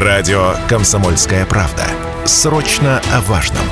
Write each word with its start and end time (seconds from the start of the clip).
Радио 0.00 0.54
«Комсомольская 0.68 1.44
правда». 1.44 1.84
Срочно 2.24 3.02
о 3.12 3.20
важном. 3.22 3.64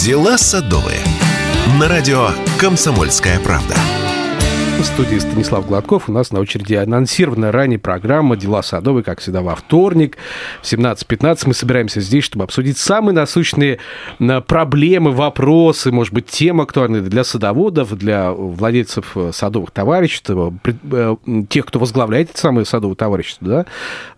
Дела 0.00 0.38
садовые. 0.38 1.00
На 1.78 1.88
радио 1.88 2.30
«Комсомольская 2.58 3.38
правда». 3.40 3.74
В 4.78 4.84
студии 4.84 5.18
Станислав 5.18 5.66
Гладков. 5.66 6.08
У 6.08 6.12
нас 6.12 6.30
на 6.30 6.38
очереди 6.38 6.74
анонсированная 6.74 7.50
ранее 7.50 7.80
программа 7.80 8.36
«Дела 8.36 8.62
садовые», 8.62 9.02
как 9.02 9.18
всегда, 9.18 9.42
во 9.42 9.56
вторник 9.56 10.16
в 10.62 10.72
17.15. 10.72 11.42
Мы 11.46 11.54
собираемся 11.54 12.00
здесь, 12.00 12.22
чтобы 12.22 12.44
обсудить 12.44 12.78
самые 12.78 13.12
насущные 13.12 13.80
э, 14.20 14.40
проблемы, 14.40 15.10
вопросы, 15.10 15.90
может 15.90 16.14
быть, 16.14 16.26
темы 16.26 16.62
актуальные 16.62 17.02
для 17.02 17.24
садоводов, 17.24 17.98
для 17.98 18.30
владельцев 18.30 19.16
э, 19.16 19.32
садовых 19.34 19.72
товариществ, 19.72 20.30
э, 20.30 21.16
тех, 21.48 21.66
кто 21.66 21.80
возглавляет 21.80 22.30
эти 22.30 22.38
самые 22.38 22.64
садовые 22.64 22.94
товарищества, 22.94 23.66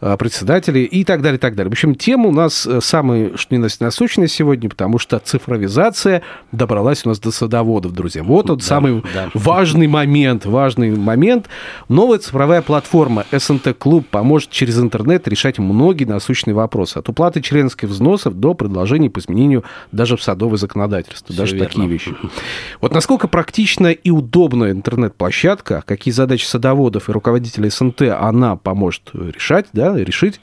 да, 0.00 0.16
председатели 0.18 0.80
и 0.80 1.04
так 1.04 1.22
далее, 1.22 1.38
и 1.38 1.40
так 1.40 1.54
далее. 1.54 1.70
В 1.70 1.72
общем, 1.72 1.94
тема 1.94 2.28
у 2.28 2.32
нас 2.32 2.68
самая, 2.80 3.34
что 3.38 3.56
не 3.56 3.66
насущная 3.80 4.26
сегодня, 4.26 4.68
потому 4.68 4.98
что 4.98 5.18
цифровизация 5.20 6.20
добралась 6.52 7.06
у 7.06 7.08
нас 7.08 7.18
до 7.18 7.30
садоводов, 7.30 7.92
друзья. 7.92 8.22
Вот 8.22 8.48
тот 8.48 8.58
да, 8.58 8.64
самый 8.66 9.02
да. 9.14 9.30
важный 9.32 9.86
момент, 9.86 10.44
важный 10.50 10.90
момент. 10.90 11.48
Новая 11.88 12.18
цифровая 12.18 12.62
платформа 12.62 13.24
СНТ 13.32 13.76
Клуб 13.78 14.06
поможет 14.08 14.50
через 14.50 14.78
интернет 14.78 15.26
решать 15.28 15.58
многие 15.58 16.04
насущные 16.04 16.54
вопросы. 16.54 16.98
От 16.98 17.08
уплаты 17.08 17.40
членских 17.40 17.88
взносов 17.88 18.34
до 18.34 18.54
предложений 18.54 19.10
по 19.10 19.20
изменению 19.20 19.64
даже 19.92 20.16
в 20.16 20.22
садовое 20.22 20.58
законодательство. 20.58 21.32
Все 21.32 21.42
даже 21.42 21.54
верно. 21.56 21.68
такие 21.68 21.88
вещи. 21.88 22.14
Вот 22.80 22.92
насколько 22.92 23.28
практична 23.28 23.88
и 23.92 24.10
удобная 24.10 24.72
интернет-площадка, 24.72 25.82
какие 25.86 26.12
задачи 26.12 26.44
садоводов 26.44 27.08
и 27.08 27.12
руководителей 27.12 27.70
СНТ 27.70 28.02
она 28.02 28.56
поможет 28.56 29.10
решать, 29.14 29.66
да, 29.72 29.96
решить. 29.96 30.40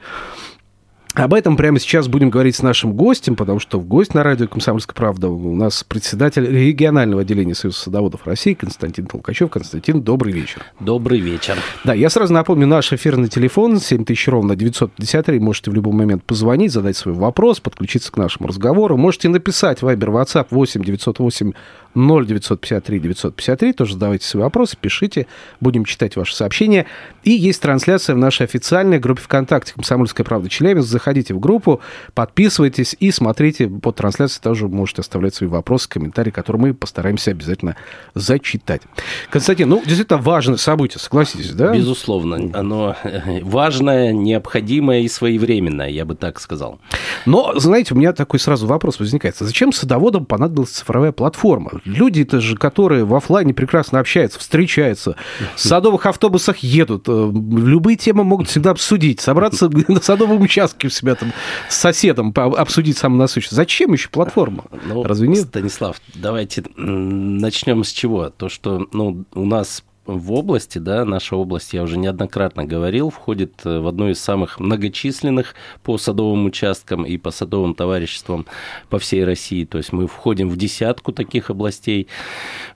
Об 1.18 1.34
этом 1.34 1.56
прямо 1.56 1.80
сейчас 1.80 2.06
будем 2.06 2.30
говорить 2.30 2.54
с 2.54 2.62
нашим 2.62 2.92
гостем, 2.92 3.34
потому 3.34 3.58
что 3.58 3.80
в 3.80 3.84
гость 3.84 4.14
на 4.14 4.22
радио 4.22 4.46
«Комсомольская 4.46 4.94
правда» 4.94 5.28
у 5.28 5.56
нас 5.56 5.82
председатель 5.82 6.46
регионального 6.46 7.22
отделения 7.22 7.56
Союза 7.56 7.80
садоводов 7.80 8.24
России 8.24 8.54
Константин 8.54 9.06
Толкачев. 9.06 9.50
Константин, 9.50 10.00
добрый 10.00 10.32
вечер. 10.32 10.64
Добрый 10.78 11.18
вечер. 11.18 11.56
Да, 11.82 11.92
я 11.92 12.08
сразу 12.08 12.32
напомню, 12.32 12.68
наш 12.68 12.92
эфирный 12.92 13.26
телефон 13.26 13.80
7000 13.80 14.28
ровно 14.28 14.54
953. 14.54 15.40
Можете 15.40 15.72
в 15.72 15.74
любой 15.74 15.92
момент 15.92 16.22
позвонить, 16.22 16.70
задать 16.70 16.96
свой 16.96 17.16
вопрос, 17.16 17.58
подключиться 17.58 18.12
к 18.12 18.16
нашему 18.16 18.46
разговору. 18.46 18.96
Можете 18.96 19.28
написать 19.28 19.82
в 19.82 19.88
Viber, 19.88 20.22
WhatsApp 20.22 20.46
8 20.50 20.84
908 20.84 21.52
0953 21.96 23.00
953. 23.00 23.72
Тоже 23.72 23.94
задавайте 23.94 24.24
свои 24.24 24.44
вопросы, 24.44 24.76
пишите, 24.80 25.26
будем 25.60 25.84
читать 25.84 26.14
ваши 26.14 26.36
сообщения. 26.36 26.86
И 27.24 27.30
есть 27.30 27.60
трансляция 27.60 28.14
в 28.14 28.18
нашей 28.18 28.44
официальной 28.44 29.00
группе 29.00 29.22
ВКонтакте 29.22 29.72
«Комсомольская 29.74 30.24
правда 30.24 30.48
Челябинск». 30.48 30.88
Заходите 31.08 31.32
в 31.32 31.40
группу, 31.40 31.80
подписывайтесь 32.12 32.94
и 33.00 33.10
смотрите 33.10 33.66
под 33.66 33.96
трансляцией. 33.96 34.42
Тоже 34.42 34.68
можете 34.68 35.00
оставлять 35.00 35.34
свои 35.34 35.48
вопросы, 35.48 35.88
комментарии, 35.88 36.30
которые 36.30 36.60
мы 36.60 36.74
постараемся 36.74 37.30
обязательно 37.30 37.76
зачитать. 38.14 38.82
Константин, 39.30 39.70
ну, 39.70 39.82
действительно 39.86 40.18
важное 40.18 40.58
событие, 40.58 41.00
согласитесь, 41.00 41.52
да? 41.52 41.74
Безусловно. 41.74 42.50
Оно 42.52 42.94
важное, 43.40 44.12
необходимое 44.12 45.00
и 45.00 45.08
своевременное, 45.08 45.88
я 45.88 46.04
бы 46.04 46.14
так 46.14 46.40
сказал. 46.40 46.78
Но, 47.24 47.58
знаете, 47.58 47.94
у 47.94 47.96
меня 47.96 48.12
такой 48.12 48.38
сразу 48.38 48.66
вопрос 48.66 49.00
возникает. 49.00 49.34
Зачем 49.38 49.72
садоводам 49.72 50.26
понадобилась 50.26 50.72
цифровая 50.72 51.12
платформа? 51.12 51.80
Люди-то 51.86 52.42
же, 52.42 52.54
которые 52.54 53.06
в 53.06 53.14
офлайне 53.14 53.54
прекрасно 53.54 53.98
общаются, 53.98 54.38
встречаются, 54.38 55.16
в 55.56 55.60
садовых 55.60 56.04
автобусах 56.04 56.58
едут, 56.58 57.04
э, 57.08 57.30
любые 57.32 57.96
темы 57.96 58.24
могут 58.24 58.50
всегда 58.50 58.72
обсудить, 58.72 59.20
собраться 59.20 59.70
на 59.88 60.02
садовом 60.02 60.42
участке 60.42 60.88
себя 60.98 61.14
там 61.14 61.32
с 61.68 61.76
соседом, 61.76 62.32
обсудить 62.36 62.98
самое 62.98 63.20
насущное. 63.20 63.56
Зачем 63.56 63.92
еще 63.92 64.08
платформа? 64.08 64.64
Ну, 64.86 65.02
Разве 65.02 65.28
нет? 65.28 65.46
Станислав, 65.46 66.00
давайте 66.14 66.64
начнем 66.76 67.84
с 67.84 67.90
чего? 67.90 68.30
То, 68.30 68.48
что 68.48 68.86
ну, 68.92 69.24
у 69.34 69.44
нас 69.44 69.82
в 70.08 70.32
области, 70.32 70.78
да, 70.78 71.04
наша 71.04 71.36
область, 71.36 71.74
я 71.74 71.82
уже 71.82 71.98
неоднократно 71.98 72.64
говорил, 72.64 73.10
входит 73.10 73.52
э, 73.64 73.78
в 73.78 73.86
одну 73.86 74.08
из 74.08 74.18
самых 74.18 74.58
многочисленных 74.58 75.54
по 75.82 75.98
садовым 75.98 76.46
участкам 76.46 77.04
и 77.04 77.18
по 77.18 77.30
садовым 77.30 77.74
товариществам 77.74 78.46
по 78.88 78.98
всей 78.98 79.24
России. 79.24 79.66
То 79.66 79.76
есть 79.76 79.92
мы 79.92 80.06
входим 80.06 80.48
в 80.48 80.56
десятку 80.56 81.12
таких 81.12 81.50
областей. 81.50 82.08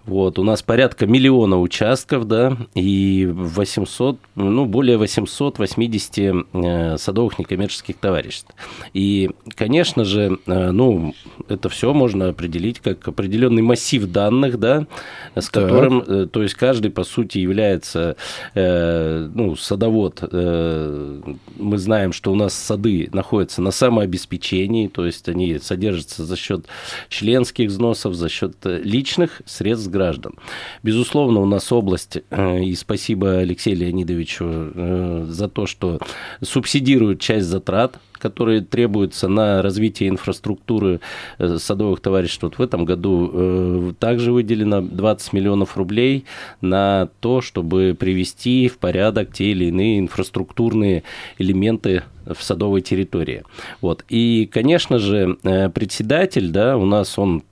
Вот, 0.05 0.39
у 0.39 0.45
нас 0.45 0.63
порядка 0.63 1.07
миллиона 1.07 1.59
участков, 1.59 2.29
да, 2.29 2.57
и 2.75 3.27
800, 3.33 4.19
ну, 4.35 4.67
более 4.67 4.99
880 4.99 6.19
э, 6.53 6.97
садовых 6.99 7.39
некоммерческих 7.39 7.97
товариществ. 7.97 8.55
И, 8.93 9.31
конечно 9.55 10.05
же, 10.05 10.39
э, 10.47 10.71
ну, 10.71 11.15
это 11.49 11.71
все 11.71 11.95
можно 11.95 12.29
определить 12.29 12.81
как 12.81 13.09
определенный 13.09 13.63
массив 13.63 14.05
данных, 14.05 14.59
да, 14.59 14.87
с 15.35 15.49
которым, 15.49 16.03
так. 16.03 16.31
то 16.31 16.43
есть 16.43 16.57
каждый, 16.57 16.91
по 16.91 17.05
сути, 17.05 17.22
сути, 17.23 17.39
является 17.39 18.17
э, 18.55 19.29
ну, 19.35 19.57
садовод. 19.57 20.21
Э, 20.23 21.21
мы 21.57 21.79
знаем, 21.79 22.13
что 22.13 22.33
у 22.33 22.35
нас 22.35 22.55
сады 22.55 23.09
находятся 23.13 23.63
на 23.63 23.71
самообеспечении, 23.71 24.89
то 24.89 25.07
есть 25.07 25.29
они 25.29 25.59
содержатся 25.59 26.25
за 26.25 26.37
счет 26.37 26.67
членских 27.09 27.69
взносов, 27.69 28.15
за 28.15 28.29
счет 28.29 28.55
э, 28.65 28.81
личных 28.83 29.43
средств 29.47 29.89
граждан. 29.91 30.35
Безусловно, 30.83 31.41
у 31.41 31.47
нас 31.47 31.71
область, 31.71 32.19
э, 32.31 32.65
и 32.65 32.75
спасибо 32.75 33.39
Алексею 33.39 33.77
Леонидовичу 33.77 34.45
э, 34.45 35.27
за 35.29 35.49
то, 35.49 35.67
что 35.67 36.01
субсидирует 36.41 37.21
часть 37.21 37.47
затрат 37.47 37.99
которые 38.23 38.61
требуются 38.61 39.27
на 39.27 39.63
развитие 39.63 40.09
инфраструктуры 40.09 41.01
э, 41.39 41.59
садовых 41.59 42.01
товариществ. 42.01 42.45
Вот 42.45 42.59
в 42.59 42.63
этом 42.63 42.85
году 42.85 43.31
э, 43.33 43.93
также 43.99 44.31
выделено 44.31 44.81
20 44.81 45.33
миллионов 45.33 45.77
рублей 45.77 46.25
на 46.61 47.09
то, 47.19 47.41
чтобы 47.41 47.97
привести 47.99 48.69
в 48.69 48.79
порядок 48.79 49.33
те 49.33 49.51
или 49.51 49.65
иные 49.65 49.99
инфраструктурные 49.99 51.03
элементы 51.39 52.05
в 52.25 52.41
садовой 52.41 52.81
территории. 52.81 53.43
Вот. 53.81 54.05
И, 54.09 54.49
конечно 54.53 55.01
же, 55.01 55.37
э, 55.43 55.69
председатель, 55.71 56.51
да, 56.51 56.77
у 56.77 56.87
нас 56.87 57.19
он 57.19 57.43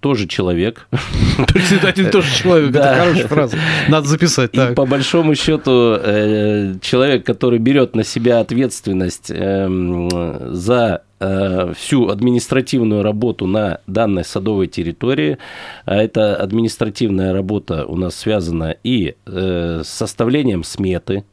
тоже 0.00 0.26
человек. 0.26 0.88
Председатель 1.52 2.10
тоже 2.10 2.34
человек, 2.34 2.70
это 2.70 2.94
хорошая 2.94 3.28
фраза. 3.28 3.56
Надо 3.88 4.06
записать. 4.06 4.54
И 4.54 4.74
по 4.74 4.86
большому 4.86 5.34
счету 5.34 5.96
э, 6.00 6.74
человек, 6.80 7.26
который 7.26 7.58
берет 7.58 7.96
на 7.96 8.04
себя 8.04 8.40
ответственность 8.40 9.30
эм, 9.30 10.08
за 10.54 11.02
э, 11.20 11.72
всю 11.76 12.08
административную 12.08 13.02
работу 13.02 13.46
на 13.46 13.80
данной 13.86 14.24
садовой 14.24 14.68
территории. 14.68 15.38
А 15.84 15.96
эта 15.96 16.36
административная 16.36 17.32
работа 17.32 17.84
у 17.86 17.96
нас 17.96 18.14
связана 18.14 18.76
и 18.84 19.16
э, 19.26 19.82
с 19.84 19.88
составлением 19.88 20.64
сметы, 20.64 21.24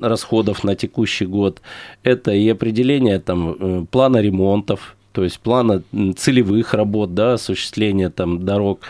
расходов 0.00 0.64
на 0.64 0.74
текущий 0.74 1.26
год. 1.26 1.60
Это 2.02 2.32
и 2.32 2.48
определение 2.48 3.20
там, 3.20 3.86
плана 3.88 4.22
ремонтов, 4.22 4.96
то 5.12 5.24
есть 5.24 5.40
плана 5.40 5.82
целевых 6.16 6.74
работ, 6.74 7.14
да, 7.14 7.34
осуществления 7.34 8.10
там 8.10 8.44
дорог. 8.44 8.80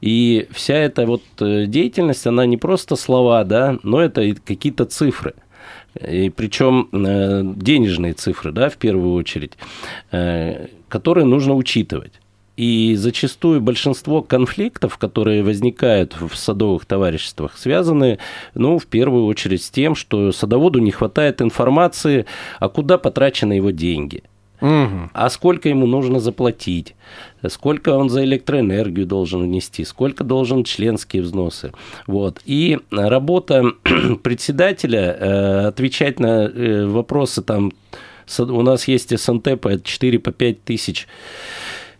И 0.00 0.48
вся 0.50 0.74
эта 0.74 1.06
вот 1.06 1.22
э, 1.40 1.66
деятельность, 1.66 2.26
она 2.26 2.46
не 2.46 2.56
просто 2.56 2.96
слова, 2.96 3.44
да, 3.44 3.78
но 3.82 4.00
это 4.00 4.34
какие-то 4.44 4.84
цифры. 4.84 5.34
И 6.06 6.30
причем 6.30 6.88
э, 6.92 7.42
денежные 7.56 8.12
цифры, 8.14 8.52
да, 8.52 8.68
в 8.68 8.76
первую 8.76 9.14
очередь, 9.14 9.52
э, 10.10 10.66
которые 10.88 11.24
нужно 11.24 11.54
учитывать. 11.54 12.12
И 12.56 12.96
зачастую 12.96 13.60
большинство 13.60 14.20
конфликтов, 14.20 14.98
которые 14.98 15.44
возникают 15.44 16.16
в 16.20 16.34
садовых 16.34 16.86
товариществах, 16.86 17.56
связаны, 17.56 18.18
ну, 18.54 18.80
в 18.80 18.86
первую 18.86 19.26
очередь 19.26 19.62
с 19.62 19.70
тем, 19.70 19.94
что 19.94 20.32
садоводу 20.32 20.80
не 20.80 20.90
хватает 20.90 21.40
информации, 21.40 22.26
а 22.58 22.68
куда 22.68 22.98
потрачены 22.98 23.52
его 23.52 23.70
деньги– 23.70 24.24
Угу. 24.60 25.10
А 25.12 25.30
сколько 25.30 25.68
ему 25.68 25.86
нужно 25.86 26.20
заплатить? 26.20 26.94
Сколько 27.46 27.90
он 27.90 28.10
за 28.10 28.24
электроэнергию 28.24 29.06
должен 29.06 29.42
внести? 29.42 29.84
Сколько 29.84 30.24
должен 30.24 30.64
членские 30.64 31.22
взносы? 31.22 31.72
Вот. 32.06 32.40
И 32.44 32.78
работа 32.90 33.72
председателя 34.22 35.16
э, 35.18 35.66
отвечать 35.68 36.18
на 36.18 36.46
э, 36.46 36.86
вопросы 36.86 37.42
там 37.42 37.72
у 38.38 38.62
нас 38.62 38.86
есть 38.88 39.18
СНТ 39.18 39.58
по 39.60 39.80
4 39.80 40.18
по 40.18 40.32
5 40.32 40.64
тысяч 40.64 41.08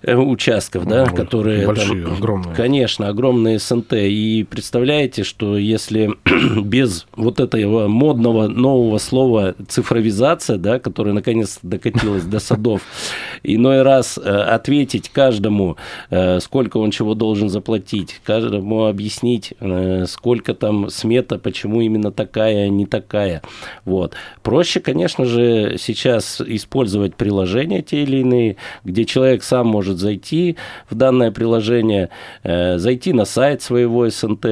участков, 0.02 0.86
да, 0.86 1.06
Ну, 1.06 1.14
которые... 1.14 1.66
большие, 1.66 2.04
там, 2.04 2.14
огромные. 2.14 2.54
Конечно, 2.54 3.08
огромные 3.08 3.58
СНТ. 3.58 3.94
И 3.94 4.46
представляете, 4.48 5.24
что 5.24 5.56
если 5.58 6.10
без 6.62 7.06
вот 7.16 7.40
этого 7.40 7.88
модного 7.88 8.46
нового 8.46 8.98
слова 8.98 9.54
цифровизация, 9.66 10.56
да, 10.56 10.78
которая 10.78 11.14
наконец 11.14 11.58
докатилась 11.62 12.24
до 12.24 12.38
садов, 12.38 12.82
иной 13.42 13.82
раз 13.82 14.18
э, 14.18 14.20
ответить 14.20 15.08
каждому, 15.08 15.76
э, 16.10 16.38
сколько 16.40 16.76
он 16.76 16.90
чего 16.90 17.14
должен 17.14 17.48
заплатить, 17.48 18.20
каждому 18.24 18.86
объяснить, 18.86 19.54
э, 19.60 20.04
сколько 20.06 20.54
там 20.54 20.90
смета, 20.90 21.38
почему 21.38 21.80
именно 21.80 22.12
такая, 22.12 22.66
а 22.66 22.68
не 22.68 22.86
такая. 22.86 23.42
Вот. 23.84 24.14
Проще, 24.42 24.80
конечно 24.80 25.24
же, 25.24 25.76
сейчас 25.78 26.40
использовать 26.40 27.14
приложения 27.14 27.82
те 27.82 28.02
или 28.02 28.18
иные, 28.18 28.56
где 28.84 29.04
человек 29.04 29.42
сам 29.42 29.66
может 29.66 29.87
зайти 29.96 30.56
в 30.90 30.94
данное 30.94 31.30
приложение, 31.30 32.10
э, 32.42 32.76
зайти 32.78 33.12
на 33.14 33.24
сайт 33.24 33.62
своего 33.62 34.08
СНТ, 34.10 34.44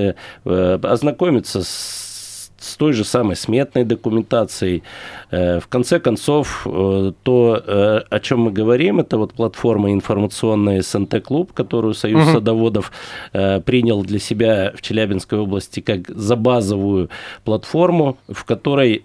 э, 0.44 0.78
ознакомиться 0.82 1.62
с 1.62 2.06
с 2.58 2.76
той 2.76 2.94
же 2.94 3.04
самой 3.04 3.36
сметной 3.36 3.84
документацией. 3.84 4.82
Э, 5.30 5.60
В 5.60 5.68
конце 5.68 6.00
концов, 6.00 6.66
то, 7.22 7.62
о 8.10 8.20
чем 8.20 8.40
мы 8.40 8.50
говорим, 8.50 8.98
это 8.98 9.18
вот 9.18 9.34
платформа 9.34 9.92
информационная 9.92 10.80
СНТ-клуб, 10.82 11.52
которую 11.52 11.94
Союз 11.94 12.24
Мгм. 12.24 12.32
садоводов 12.32 12.92
принял 13.32 14.02
для 14.02 14.18
себя 14.18 14.72
в 14.74 14.80
Челябинской 14.80 15.38
области 15.38 15.80
как 15.80 16.08
за 16.08 16.34
базовую 16.34 17.10
платформу, 17.44 18.16
в 18.26 18.44
которой 18.44 19.04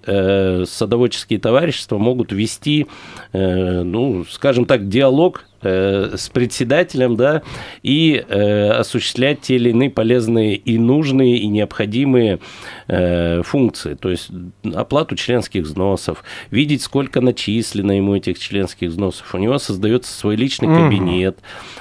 садоводческие 0.66 1.38
товарищества 1.39 1.98
могут 1.98 2.31
вести, 2.31 2.88
ну, 3.34 4.25
скажем 4.30 4.66
так, 4.66 4.88
диалог 4.88 5.44
с 5.62 6.30
председателем, 6.30 7.16
да, 7.16 7.42
и 7.84 8.24
э, 8.28 8.69
осуществлять 8.69 9.42
те 9.42 9.56
или 9.56 9.69
иные 9.69 9.90
полезные 9.90 10.56
и 10.56 10.78
нужные, 10.78 11.38
и 11.38 11.48
необходимые 11.48 12.40
э, 12.88 13.42
функции. 13.44 13.96
То 13.96 14.10
есть 14.10 14.30
оплату 14.74 15.16
членских 15.16 15.63
взносов, 15.63 16.24
видеть, 16.50 16.81
сколько 16.81 17.22
начислено 17.22 17.92
ему 17.92 18.16
этих 18.16 18.40
членских 18.40 18.90
взносов. 18.90 19.34
У 19.34 19.38
него 19.38 19.58
создается 19.58 20.13
свой 20.13 20.36
личный 20.36 20.68
кабинет. 20.68 21.40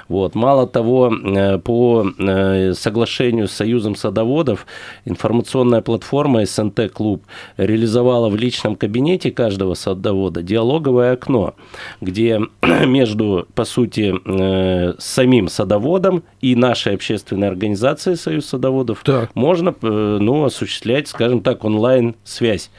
Вот. 0.08 0.34
Мало 0.34 0.66
того, 0.66 1.12
э, 1.12 1.58
по 1.58 2.06
э, 2.18 2.74
соглашению 2.74 3.48
с 3.48 3.52
Союзом 3.52 3.94
садоводов 3.94 4.66
информационная 5.04 5.80
платформа 5.80 6.44
СНТ-клуб 6.44 7.24
реализовала 7.56 8.28
в 8.28 8.36
личном 8.36 8.76
кабинете 8.76 9.30
каждого 9.30 9.74
садовода 9.74 10.42
диалоговое 10.42 11.12
окно, 11.12 11.54
где 12.00 12.40
между, 12.62 13.46
по 13.54 13.64
сути, 13.70 14.14
э, 14.24 14.94
самим 14.98 15.48
садоводом 15.48 16.22
и 16.40 16.54
нашей 16.54 16.94
общественной 16.94 17.48
организацией 17.48 18.16
Союз 18.16 18.46
садоводов 18.46 19.02
Так. 19.04 19.34
можно 19.34 19.74
э, 19.80 20.18
ну, 20.20 20.44
осуществлять, 20.44 21.08
скажем 21.08 21.40
так, 21.42 21.64
онлайн-связь. 21.64 22.70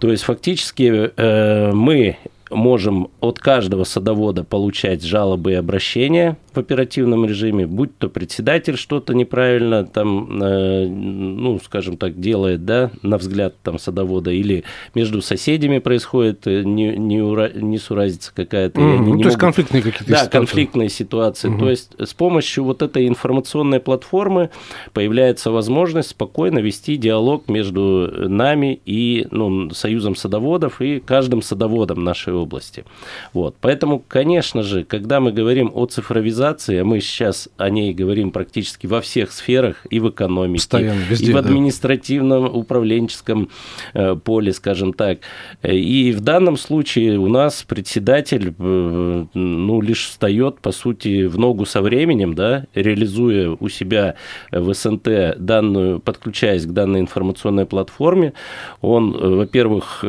То 0.00 0.10
есть 0.10 0.24
фактически 0.24 1.12
э, 1.16 1.72
мы 1.72 2.18
можем 2.54 3.08
от 3.20 3.38
каждого 3.38 3.84
садовода 3.84 4.44
получать 4.44 5.02
жалобы 5.04 5.52
и 5.52 5.54
обращения 5.54 6.36
в 6.54 6.58
оперативном 6.58 7.24
режиме, 7.26 7.66
будь 7.66 7.96
то 7.98 8.08
председатель 8.08 8.76
что-то 8.76 9.12
неправильно 9.14 9.84
там, 9.84 10.40
э, 10.42 10.86
ну, 10.86 11.58
скажем 11.64 11.96
так, 11.96 12.20
делает, 12.20 12.64
да, 12.64 12.90
на 13.02 13.18
взгляд 13.18 13.54
там 13.62 13.78
садовода, 13.78 14.30
или 14.30 14.64
между 14.94 15.20
соседями 15.20 15.78
происходит 15.78 16.46
э, 16.46 16.62
не, 16.62 16.96
не 16.96 17.18
ура- 17.18 17.56
несуразица 17.60 18.32
какая-то. 18.34 18.80
они 18.80 18.98
Ну, 18.98 19.04
то 19.04 19.10
есть 19.10 19.24
могут- 19.24 19.40
конфликтные 19.40 19.82
какие-то 19.82 20.04
да, 20.12 20.16
ситуации. 20.18 20.30
конфликтные 20.30 20.88
ситуации. 20.88 21.48
Мгм. 21.48 21.58
То 21.58 21.70
есть 21.70 21.90
с 21.98 22.14
помощью 22.14 22.64
вот 22.64 22.82
этой 22.82 23.08
информационной 23.08 23.80
платформы 23.80 24.50
появляется 24.92 25.50
возможность 25.50 26.10
спокойно 26.10 26.60
вести 26.60 26.96
диалог 26.96 27.48
между 27.48 28.10
нами 28.28 28.80
и 28.84 29.26
ну, 29.32 29.70
Союзом 29.70 30.14
садоводов 30.14 30.80
и 30.80 31.00
каждым 31.00 31.42
садоводом 31.42 32.04
нашей 32.04 32.32
области. 32.44 32.84
Вот. 33.32 33.56
Поэтому, 33.60 33.98
конечно 33.98 34.62
же, 34.62 34.84
когда 34.84 35.20
мы 35.20 35.32
говорим 35.32 35.70
о 35.74 35.86
цифровизации, 35.86 36.78
а 36.78 36.84
мы 36.84 37.00
сейчас 37.00 37.48
о 37.56 37.70
ней 37.70 37.92
говорим 37.92 38.30
практически 38.30 38.86
во 38.86 39.00
всех 39.00 39.32
сферах, 39.32 39.86
и 39.90 39.98
в 40.00 40.10
экономике, 40.10 40.62
Постоянно, 40.62 41.00
везде, 41.08 41.26
и 41.26 41.30
в 41.30 41.34
да. 41.34 41.40
административном, 41.40 42.56
управленческом 42.56 43.48
э, 43.94 44.16
поле, 44.16 44.52
скажем 44.52 44.92
так. 44.92 45.18
И 45.62 46.12
в 46.12 46.20
данном 46.20 46.56
случае 46.56 47.18
у 47.18 47.28
нас 47.28 47.62
председатель 47.62 48.54
э, 48.58 49.24
ну, 49.34 49.80
лишь 49.80 50.06
встает, 50.06 50.60
по 50.60 50.72
сути, 50.72 51.24
в 51.24 51.38
ногу 51.38 51.66
со 51.66 51.82
временем, 51.82 52.34
да, 52.34 52.66
реализуя 52.74 53.56
у 53.58 53.68
себя 53.68 54.14
в 54.52 54.72
СНТ 54.72 55.38
данную, 55.38 56.00
подключаясь 56.00 56.66
к 56.66 56.70
данной 56.70 57.00
информационной 57.00 57.66
платформе, 57.66 58.34
он, 58.80 59.14
э, 59.14 59.28
во-первых, 59.34 60.04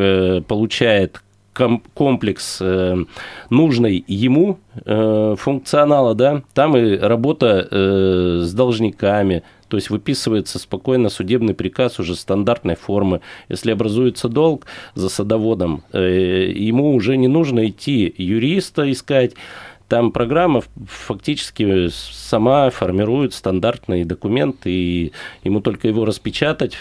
получает 0.47 1.21
комплекс 1.55 2.59
э, 2.61 2.97
нужной 3.49 4.03
ему 4.07 4.59
э, 4.85 5.35
функционала, 5.37 6.13
да, 6.13 6.43
там 6.53 6.75
и 6.77 6.97
работа 6.97 7.67
э, 7.69 8.39
с 8.43 8.53
должниками, 8.53 9.43
то 9.67 9.77
есть 9.77 9.89
выписывается 9.89 10.59
спокойно 10.59 11.09
судебный 11.09 11.53
приказ 11.53 11.99
уже 11.99 12.15
стандартной 12.15 12.75
формы. 12.75 13.21
Если 13.49 13.71
образуется 13.71 14.29
долг 14.29 14.65
за 14.93 15.09
садоводом, 15.09 15.83
ему 15.91 16.93
уже 16.93 17.17
не 17.17 17.27
нужно 17.27 17.67
идти 17.67 18.13
юриста 18.15 18.91
искать, 18.91 19.33
там 19.87 20.11
программа 20.11 20.63
фактически 20.87 21.89
сама 21.91 22.69
формирует 22.71 23.33
стандартный 23.33 24.03
документ, 24.03 24.57
и 24.65 25.11
ему 25.43 25.61
только 25.61 25.87
его 25.87 26.05
распечатать 26.05 26.75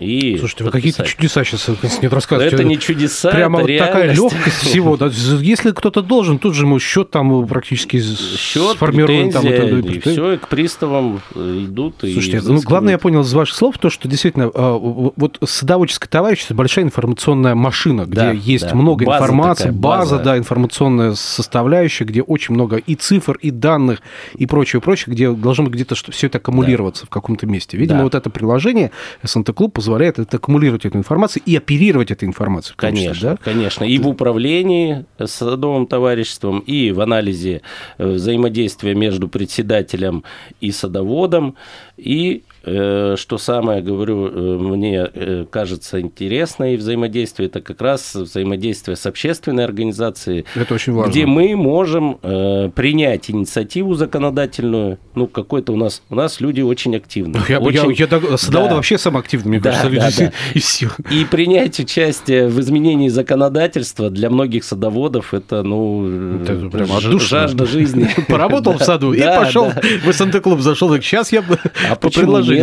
и 0.00 0.36
Слушайте, 0.38 0.64
вы 0.64 0.70
какие-то 0.70 1.04
чудеса 1.04 1.44
сейчас, 1.44 1.68
Но 1.68 2.08
рассказываете. 2.08 2.56
это 2.56 2.64
не 2.64 2.78
чудеса, 2.78 3.30
Прямо 3.30 3.60
это 3.60 3.72
вот 3.72 3.78
такая 3.78 4.12
легкость 4.14 4.56
всего. 4.56 4.96
да. 4.96 5.06
Если 5.40 5.72
кто-то 5.72 6.02
должен, 6.02 6.38
тут 6.38 6.54
же 6.54 6.64
ему 6.64 6.78
счет 6.78 7.10
там 7.10 7.46
практически 7.46 8.00
Счет, 8.00 8.76
сформируем. 8.76 9.30
Там, 9.32 9.42
вот 9.42 9.50
это, 9.52 9.76
и 9.76 10.00
все, 10.00 10.32
и 10.32 10.36
к 10.38 10.48
приставам 10.48 11.20
идут. 11.34 12.04
и 12.04 12.12
Слушайте, 12.12 12.36
ну, 12.38 12.40
взыскивают. 12.40 12.64
главное, 12.64 12.92
я 12.92 12.98
понял 12.98 13.20
из 13.20 13.32
ваших 13.32 13.56
слов, 13.56 13.78
то, 13.78 13.90
что 13.90 14.08
действительно 14.08 14.50
а, 14.54 14.76
вот 14.78 15.38
садоводческое 15.44 16.08
товарищество– 16.08 16.54
большая 16.56 16.84
информационная 16.86 17.54
машина, 17.54 18.02
где 18.06 18.14
Да, 18.14 18.30
есть 18.32 18.68
да. 18.68 18.74
много 18.74 19.04
База 19.04 19.24
информации, 19.24 19.62
такая, 19.64 19.78
база, 19.78 20.10
база. 20.16 20.24
да, 20.24 20.38
информационная 20.38 21.14
составляющая, 21.14 22.04
где 22.04 22.22
очень 22.22 22.45
много 22.52 22.76
и 22.76 22.94
цифр, 22.94 23.38
и 23.42 23.50
данных, 23.50 24.00
и 24.36 24.46
прочее, 24.46 24.80
прочее, 24.80 25.12
где 25.14 25.32
должно 25.32 25.66
где-то 25.66 25.94
все 25.94 26.26
это 26.26 26.38
аккумулироваться 26.38 27.06
в 27.06 27.08
каком-то 27.08 27.46
месте. 27.46 27.76
Видимо, 27.76 27.98
Да. 27.98 28.04
вот 28.04 28.14
это 28.14 28.30
приложение 28.30 28.90
СНТ 29.22 29.52
Клуб 29.54 29.72
позволяет 29.74 30.18
это 30.18 30.36
аккумулировать 30.36 30.84
эту 30.84 30.98
информацию 30.98 31.42
и 31.46 31.56
оперировать 31.56 32.10
этой 32.10 32.24
информацией. 32.26 32.76
том 32.76 32.90
числе, 32.94 33.06
Конечно, 33.08 33.30
да? 33.30 33.36
конечно. 33.42 33.84
И 33.84 33.98
в 33.98 34.08
управлении 34.08 35.04
садовым 35.24 35.86
товариществом, 35.86 36.60
и 36.60 36.90
в 36.92 37.00
анализе 37.00 37.62
э, 37.98 38.08
взаимодействия 38.08 38.94
между 38.94 39.28
председателем 39.28 40.24
и 40.60 40.70
садоводом, 40.70 41.56
и 41.96 42.42
что 42.66 43.38
самое, 43.38 43.80
говорю, 43.82 44.26
э, 44.26 44.58
мне 44.58 45.08
э, 45.14 45.44
кажется 45.50 46.00
интересно 46.00 46.74
и 46.74 46.76
взаимодействие, 46.76 47.48
это 47.48 47.60
как 47.60 47.80
раз 47.80 48.14
взаимодействие 48.14 48.96
с 48.96 49.06
общественной 49.06 49.64
организацией, 49.64 50.44
Это 50.54 50.74
очень 50.74 50.92
важно. 50.92 51.10
где 51.10 51.26
мы 51.26 51.54
можем 51.56 52.18
э, 52.22 52.70
принять 52.74 53.30
инициативу 53.30 53.94
законодательную. 53.94 54.98
Ну, 55.14 55.26
какой-то 55.26 55.72
у 55.72 55.76
нас, 55.76 56.02
у 56.10 56.14
нас 56.14 56.40
люди 56.40 56.60
очень 56.60 56.96
активны. 56.96 57.38
Я, 57.48 57.54
я, 57.56 57.60
очень- 57.60 57.92
я, 57.94 58.06
так- 58.06 58.38
садоводы 58.38 58.70
Да. 58.70 58.74
вообще 58.76 58.98
самые 58.98 59.20
активные, 59.20 59.48
мне 59.48 59.60
Да, 59.60 59.70
кажется, 59.70 59.90
да, 59.98 60.06
люди, 60.06 60.18
да. 60.18 60.32
и 60.54 60.58
все. 60.58 60.88
И 61.10 61.24
принять 61.24 61.78
участие 61.80 62.48
в 62.48 62.58
изменении 62.60 63.08
законодательства 63.08 64.10
для 64.10 64.28
многих 64.30 64.64
садоводов 64.64 65.34
это, 65.34 65.62
ну, 65.62 66.42
Это 66.42 66.68
прям 66.68 66.88
жажда 67.20 67.66
жизни. 67.66 68.08
Поработал 68.28 68.74
в 68.74 68.82
саду 68.82 69.12
и 69.14 69.20
пошел 69.20 69.70
в 70.04 70.12
СНТ-клуб, 70.12 70.60
зашел, 70.60 70.90
так 70.90 71.02
сейчас 71.04 71.32
я 71.32 71.42
бы 71.42 71.58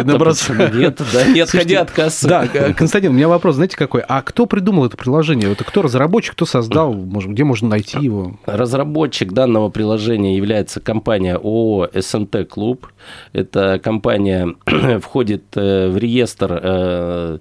Почему 0.01 0.17
предложению 0.17 0.73
нет? 0.79 1.01
Да, 1.13 1.25
не 1.25 1.39
отходя 1.41 1.81
от 1.81 1.91
кассы. 1.91 2.27
Да, 2.27 2.47
Константин, 2.47 3.11
у 3.11 3.13
меня 3.13 3.27
вопрос, 3.27 3.55
знаете, 3.55 3.77
какой? 3.77 4.01
А 4.01 4.21
кто 4.21 4.45
придумал 4.45 4.85
это 4.85 4.97
приложение? 4.97 5.51
Это 5.51 5.63
кто 5.63 5.81
разработчик, 5.81 6.33
кто 6.33 6.45
создал? 6.45 6.93
Может, 6.93 7.31
где 7.31 7.43
можно 7.43 7.69
найти 7.69 7.97
его? 7.99 8.37
Разработчик 8.45 9.31
данного 9.33 9.69
приложения 9.69 10.35
является 10.35 10.79
компания 10.79 11.35
ООО 11.35 11.89
СНТ 11.93 12.49
Клуб. 12.49 12.87
Эта 13.33 13.79
компания 13.79 14.55
входит 15.01 15.43
э, 15.55 15.89
в 15.89 15.97
реестр 15.97 16.59
э, 16.61 17.37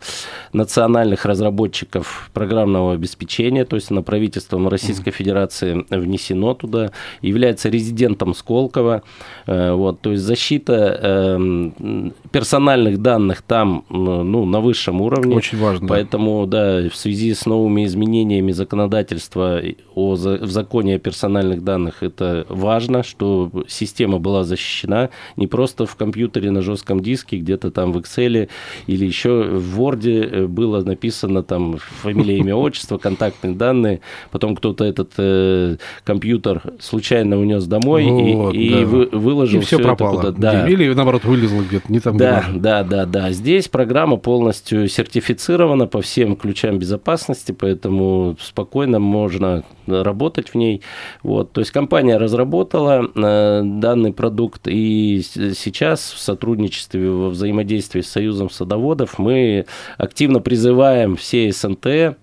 национальных 0.52 1.24
разработчиков 1.24 2.30
программного 2.32 2.94
обеспечения, 2.94 3.64
то 3.64 3.76
есть 3.76 3.90
на 3.90 4.02
правительством 4.02 4.68
Российской 4.68 5.10
Федерации 5.10 5.84
внесено 5.90 6.54
туда, 6.54 6.90
является 7.20 7.68
резидентом 7.68 8.34
Сколково. 8.34 9.02
Э, 9.46 9.72
Вот, 9.72 10.00
то 10.00 10.10
есть 10.12 10.22
защита 10.22 10.98
э, 11.02 12.10
персональных 12.42 12.98
данных 12.98 13.42
там 13.42 13.84
ну, 13.88 14.44
на 14.44 14.60
высшем 14.60 15.00
уровне. 15.00 15.36
Очень 15.36 15.58
важно. 15.58 15.86
Поэтому, 15.86 16.44
да, 16.48 16.88
в 16.88 16.96
связи 16.96 17.34
с 17.34 17.46
новыми 17.46 17.84
изменениями 17.84 18.50
законодательства 18.50 19.62
о, 19.94 20.14
в 20.14 20.50
законе 20.50 20.96
о 20.96 20.98
персональных 20.98 21.62
данных 21.62 22.02
это 22.02 22.44
важно, 22.48 23.04
что 23.04 23.48
система 23.68 24.18
была 24.18 24.42
защищена 24.42 25.10
не 25.36 25.46
просто 25.46 25.86
в 25.86 25.94
компьютере 25.94 26.50
на 26.50 26.62
жестком 26.62 26.98
диске, 26.98 27.36
где-то 27.36 27.70
там 27.70 27.92
в 27.92 27.98
Excel 27.98 28.48
или 28.88 29.06
еще 29.06 29.44
в 29.44 29.80
Word 29.80 30.04
э, 30.04 30.46
было 30.48 30.82
написано 30.82 31.44
там 31.44 31.76
фамилия, 31.78 32.38
имя, 32.38 32.56
отчество, 32.56 32.98
контактные 32.98 33.54
данные, 33.54 34.00
потом 34.32 34.56
кто-то 34.56 34.84
этот 34.84 35.12
э, 35.16 35.76
компьютер 36.02 36.60
случайно 36.80 37.38
унес 37.38 37.66
домой 37.66 38.04
вот, 38.06 38.52
и, 38.52 38.72
да. 38.72 38.80
и 38.80 38.84
вы, 38.84 39.08
выложил 39.12 39.60
и 39.60 39.62
все, 39.62 39.76
все 39.76 39.84
пропало. 39.84 40.18
это 40.18 40.32
куда 40.32 40.52
Да. 40.52 40.68
Или 40.68 40.92
наоборот 40.92 41.24
вылезло 41.24 41.60
где-то, 41.60 41.92
не 41.92 42.00
там. 42.00 42.16
Да, 42.16 42.31
да, 42.54 42.84
да, 42.84 43.06
да. 43.06 43.32
Здесь 43.32 43.68
программа 43.68 44.16
полностью 44.16 44.88
сертифицирована 44.88 45.86
по 45.86 46.00
всем 46.00 46.36
ключам 46.36 46.78
безопасности, 46.78 47.52
поэтому 47.52 48.36
спокойно 48.40 48.98
можно 48.98 49.64
работать 49.86 50.50
в 50.50 50.54
ней. 50.54 50.82
Вот. 51.22 51.52
То 51.52 51.60
есть 51.60 51.70
компания 51.70 52.16
разработала 52.16 53.10
э, 53.14 53.62
данный 53.64 54.12
продукт, 54.12 54.68
и 54.68 55.22
сейчас 55.22 56.12
в 56.12 56.18
сотрудничестве, 56.18 57.10
во 57.10 57.30
взаимодействии 57.30 58.00
с 58.00 58.10
Союзом 58.10 58.50
садоводов 58.50 59.18
мы 59.18 59.66
активно 59.98 60.40
призываем 60.40 61.16
все 61.16 61.50
СНТ 61.52 61.86
э, 61.86 62.14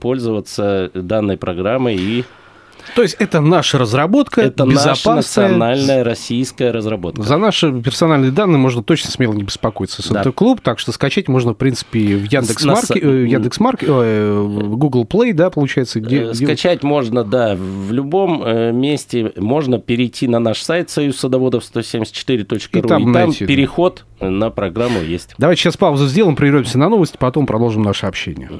пользоваться 0.00 0.90
данной 0.94 1.36
программой 1.36 1.96
и 1.96 2.24
то 2.94 3.02
есть 3.02 3.16
это 3.18 3.40
наша 3.40 3.78
разработка, 3.78 4.40
это 4.40 4.64
безопасная. 4.64 5.16
наша 5.16 5.40
национальная 5.42 6.04
российская 6.04 6.70
разработка. 6.70 7.22
За 7.22 7.36
наши 7.36 7.72
персональные 7.82 8.30
данные 8.30 8.58
можно 8.58 8.82
точно 8.82 9.10
смело 9.10 9.32
не 9.32 9.42
беспокоиться. 9.42 10.02
СНТ 10.02 10.24
да. 10.24 10.32
клуб, 10.32 10.60
так 10.60 10.78
что 10.78 10.92
скачать 10.92 11.28
можно, 11.28 11.52
в 11.52 11.56
принципе, 11.56 12.16
в 12.16 12.24
Яндекс.Марке, 12.24 13.00
э, 13.00 13.26
Яндекс.Марке, 13.26 13.86
э, 13.88 14.46
Google 14.70 15.04
Play, 15.04 15.32
да, 15.32 15.50
получается, 15.50 16.00
где... 16.00 16.34
Скачать 16.34 16.80
где... 16.80 16.86
можно, 16.86 17.24
да, 17.24 17.56
в 17.56 17.92
любом 17.92 18.78
месте. 18.78 19.32
Можно 19.36 19.78
перейти 19.78 20.28
на 20.28 20.38
наш 20.38 20.62
сайт 20.62 20.90
союз 20.90 21.18
садоводов 21.18 21.64
174.ру, 21.64 22.78
и 22.78 22.82
там, 22.82 23.10
и 23.10 23.14
там 23.14 23.32
переход 23.32 24.04
на 24.20 24.50
программу 24.50 25.00
есть. 25.00 25.34
Давайте 25.38 25.62
сейчас 25.62 25.76
паузу 25.76 26.06
сделаем, 26.06 26.36
прервемся 26.36 26.78
на 26.78 26.88
новости, 26.88 27.16
потом 27.18 27.46
продолжим 27.46 27.82
наше 27.82 28.06
общение. 28.06 28.50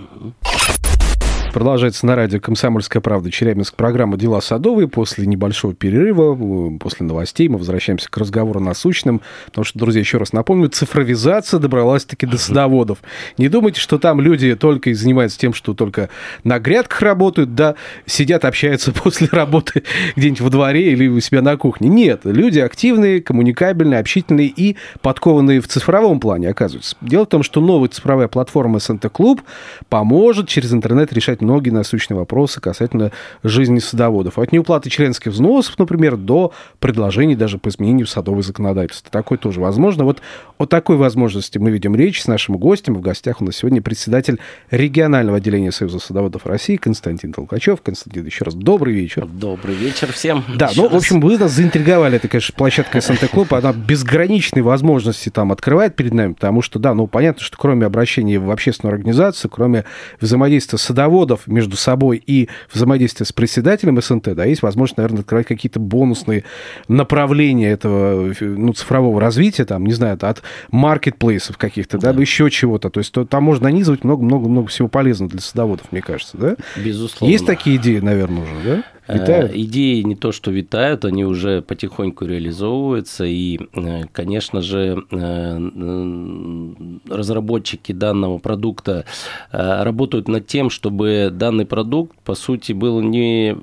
Продолжается 1.52 2.04
на 2.04 2.14
радио 2.14 2.40
«Комсомольская 2.40 3.00
правда» 3.00 3.30
Челябинск 3.30 3.74
программа 3.74 4.18
«Дела 4.18 4.40
садовые». 4.42 4.86
После 4.86 5.26
небольшого 5.26 5.74
перерыва, 5.74 6.78
после 6.78 7.06
новостей 7.06 7.48
мы 7.48 7.56
возвращаемся 7.58 8.10
к 8.10 8.16
разговору 8.18 8.60
насущным. 8.60 9.22
Потому 9.46 9.64
что, 9.64 9.78
друзья, 9.78 10.00
еще 10.00 10.18
раз 10.18 10.34
напомню, 10.34 10.68
цифровизация 10.68 11.58
добралась-таки 11.58 12.26
до 12.26 12.36
садоводов. 12.36 12.98
Не 13.38 13.48
думайте, 13.48 13.80
что 13.80 13.98
там 13.98 14.20
люди 14.20 14.54
только 14.56 14.90
и 14.90 14.92
занимаются 14.92 15.38
тем, 15.38 15.54
что 15.54 15.72
только 15.72 16.10
на 16.44 16.58
грядках 16.58 17.00
работают, 17.00 17.54
да, 17.54 17.76
сидят, 18.04 18.44
общаются 18.44 18.92
после 19.02 19.28
работы 19.32 19.84
где-нибудь 20.16 20.42
во 20.42 20.50
дворе 20.50 20.92
или 20.92 21.08
у 21.08 21.18
себя 21.18 21.40
на 21.40 21.56
кухне. 21.56 21.88
Нет, 21.88 22.20
люди 22.24 22.58
активные, 22.58 23.22
коммуникабельные, 23.22 24.00
общительные 24.00 24.48
и 24.48 24.76
подкованные 25.00 25.60
в 25.60 25.68
цифровом 25.68 26.20
плане, 26.20 26.50
оказывается. 26.50 26.94
Дело 27.00 27.24
в 27.24 27.28
том, 27.28 27.42
что 27.42 27.62
новая 27.62 27.88
цифровая 27.88 28.28
платформа 28.28 28.80
СНТ 28.80 29.10
Клуб 29.10 29.42
поможет 29.88 30.46
через 30.48 30.74
интернет 30.74 31.12
решать 31.12 31.37
многие 31.40 31.70
насущные 31.70 32.16
вопросы 32.16 32.60
касательно 32.60 33.12
жизни 33.42 33.78
садоводов. 33.78 34.38
От 34.38 34.52
неуплаты 34.52 34.90
членских 34.90 35.32
взносов, 35.32 35.78
например, 35.78 36.16
до 36.16 36.52
предложений 36.78 37.36
даже 37.36 37.58
по 37.58 37.68
изменению 37.68 38.06
садового 38.06 38.42
законодательства. 38.42 39.10
Такое 39.10 39.38
тоже 39.38 39.60
возможно. 39.60 40.04
Вот 40.04 40.20
о 40.58 40.66
такой 40.66 40.96
возможности 40.96 41.58
мы 41.58 41.70
видим 41.70 41.94
речь 41.94 42.22
с 42.22 42.26
нашим 42.26 42.56
гостем. 42.56 42.94
В 42.94 43.00
гостях 43.00 43.40
у 43.40 43.44
нас 43.44 43.56
сегодня 43.56 43.80
председатель 43.82 44.38
регионального 44.70 45.38
отделения 45.38 45.72
Союза 45.72 45.98
садоводов 45.98 46.46
России 46.46 46.76
Константин 46.76 47.32
Толкачев. 47.32 47.80
Константин, 47.82 48.24
еще 48.26 48.44
раз 48.44 48.54
добрый 48.54 48.94
вечер. 48.94 49.26
Добрый 49.26 49.74
вечер 49.74 50.12
всем. 50.12 50.44
Да, 50.56 50.66
еще 50.66 50.82
ну, 50.82 50.84
раз. 50.84 50.94
в 50.94 50.96
общем, 50.96 51.20
вы 51.20 51.38
нас 51.38 51.52
заинтриговали. 51.52 52.16
Это, 52.16 52.28
конечно, 52.28 52.54
площадка 52.56 53.00
Санта-Клуб. 53.00 53.54
Она 53.54 53.72
безграничные 53.72 54.62
возможности 54.62 55.28
там 55.28 55.52
открывает 55.52 55.94
перед 55.94 56.12
нами, 56.12 56.32
потому 56.32 56.62
что, 56.62 56.78
да, 56.78 56.94
ну, 56.94 57.06
понятно, 57.06 57.42
что 57.42 57.56
кроме 57.56 57.86
обращения 57.86 58.38
в 58.38 58.50
общественную 58.50 58.94
организацию, 58.94 59.50
кроме 59.50 59.84
взаимодействия 60.20 60.78
садоводов, 60.78 61.27
партнеров 61.36 61.46
между 61.46 61.76
собой 61.76 62.22
и 62.24 62.48
взаимодействие 62.72 63.26
с 63.26 63.32
председателем 63.32 64.00
СНТ, 64.00 64.34
да, 64.34 64.44
есть 64.44 64.62
возможность, 64.62 64.98
наверное, 64.98 65.20
открывать 65.20 65.46
какие-то 65.46 65.80
бонусные 65.80 66.44
направления 66.88 67.70
этого 67.70 68.34
ну, 68.40 68.72
цифрового 68.72 69.20
развития, 69.20 69.64
там, 69.64 69.86
не 69.86 69.94
знаю, 69.94 70.18
от 70.20 70.42
маркетплейсов 70.70 71.56
каких-то, 71.56 71.98
да, 71.98 72.12
да 72.12 72.20
еще 72.20 72.50
чего-то. 72.50 72.90
То 72.90 73.00
есть 73.00 73.12
то, 73.12 73.24
там 73.24 73.44
можно 73.44 73.64
нанизывать 73.64 74.04
много-много-много 74.04 74.68
всего 74.68 74.88
полезного 74.88 75.30
для 75.30 75.40
садоводов, 75.40 75.92
мне 75.92 76.02
кажется, 76.02 76.36
да? 76.36 76.56
Безусловно. 76.76 77.32
Есть 77.32 77.46
такие 77.46 77.76
идеи, 77.76 77.98
наверное, 77.98 78.42
уже, 78.42 78.54
да? 78.64 78.84
Витают? 79.08 79.52
Э, 79.52 79.56
идеи 79.56 80.02
не 80.02 80.14
то, 80.14 80.32
что 80.32 80.50
витают, 80.50 81.04
они 81.04 81.24
уже 81.24 81.62
потихоньку 81.62 82.26
реализовываются. 82.26 83.24
И, 83.24 83.58
э, 83.72 84.02
конечно 84.12 84.60
же, 84.60 85.02
э, 85.10 86.74
разработчики 87.08 87.92
данного 87.92 88.38
продукта 88.38 89.04
работают 89.50 90.28
над 90.28 90.46
тем, 90.46 90.70
чтобы 90.70 91.30
данный 91.32 91.64
продукт, 91.66 92.18
по 92.20 92.34
сути, 92.34 92.72
был 92.72 93.00
не 93.00 93.56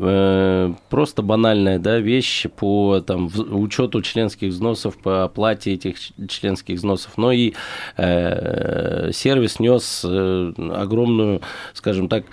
просто 0.89 1.21
банальная 1.21 1.79
да, 1.79 1.99
вещь 1.99 2.47
по 2.55 3.01
там, 3.01 3.29
учету 3.35 4.01
членских 4.01 4.49
взносов, 4.49 4.97
по 4.97 5.25
оплате 5.25 5.73
этих 5.73 5.97
членских 6.27 6.77
взносов, 6.77 7.17
но 7.17 7.31
и 7.31 7.53
сервис 7.97 9.59
нес 9.59 10.03
огромную, 10.05 11.41
скажем 11.73 12.09
так, 12.09 12.25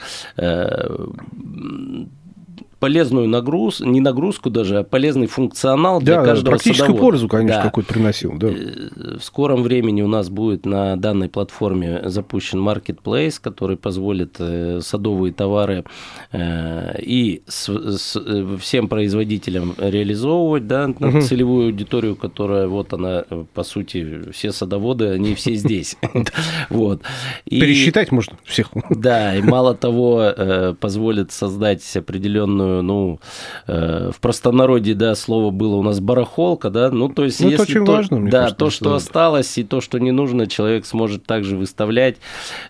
полезную 2.83 3.29
нагрузку, 3.29 3.85
не 3.85 4.01
нагрузку 4.01 4.51
даже, 4.51 4.79
а 4.79 4.83
полезный 4.83 5.29
функционал 5.29 6.03
для 6.03 6.17
да, 6.17 6.25
каждого 6.25 6.55
практическую 6.55 6.89
садовода. 6.89 7.01
пользу, 7.01 7.29
конечно, 7.29 7.59
да. 7.59 7.63
какую-то 7.63 7.95
приносил. 7.95 8.33
Да. 8.37 8.49
Э, 8.49 9.19
в 9.21 9.23
скором 9.23 9.63
времени 9.63 10.03
у 10.03 10.09
нас 10.09 10.29
будет 10.31 10.67
на 10.67 10.97
данной 10.97 11.29
платформе 11.29 12.03
запущен 12.07 12.59
marketplace, 12.59 13.39
который 13.41 13.77
позволит 13.77 14.35
э, 14.41 14.81
садовые 14.83 15.33
товары 15.33 15.85
э, 16.33 17.01
и 17.01 17.45
всем 17.47 18.89
производителям 18.89 19.77
реализовывать 19.79 20.67
да, 20.67 20.89
на 20.89 21.09
угу. 21.11 21.21
целевую 21.21 21.67
аудиторию, 21.67 22.17
которая 22.17 22.67
вот 22.67 22.93
она, 22.95 23.23
по 23.55 23.63
сути, 23.63 24.33
все 24.33 24.51
садоводы, 24.51 25.11
они 25.11 25.37
все 25.37 25.55
здесь. 25.55 25.97
Вот. 26.69 27.03
Пересчитать 27.45 28.11
можно 28.11 28.37
всех. 28.45 28.71
Да, 28.91 29.37
и 29.37 29.43
мало 29.43 29.75
того, 29.75 30.75
позволит 30.81 31.31
создать 31.31 31.97
определенную 31.97 32.72
ну, 32.81 33.21
э, 33.67 34.11
в 34.15 34.21
простонародье, 34.21 34.95
да, 34.95 35.15
слово 35.15 35.51
было 35.51 35.77
у 35.77 35.83
нас 35.83 36.01
барахолка, 36.01 36.71
да, 36.71 36.91
ну, 36.91 37.09
то 37.09 37.25
есть, 37.25 37.41
ну, 37.41 37.51
если 37.51 37.63
это 37.63 37.71
очень 37.71 37.85
то, 37.85 37.93
важно, 37.93 38.17
мне 38.19 38.31
да, 38.31 38.39
кажется, 38.43 38.59
то, 38.59 38.71
что 38.71 38.91
да. 38.91 38.97
осталось, 38.97 39.59
и 39.59 39.65
то, 39.65 39.81
что 39.81 39.99
не 39.99 40.13
нужно, 40.13 40.47
человек 40.47 40.87
сможет 40.87 41.25
также 41.25 41.57
выставлять 41.57 42.17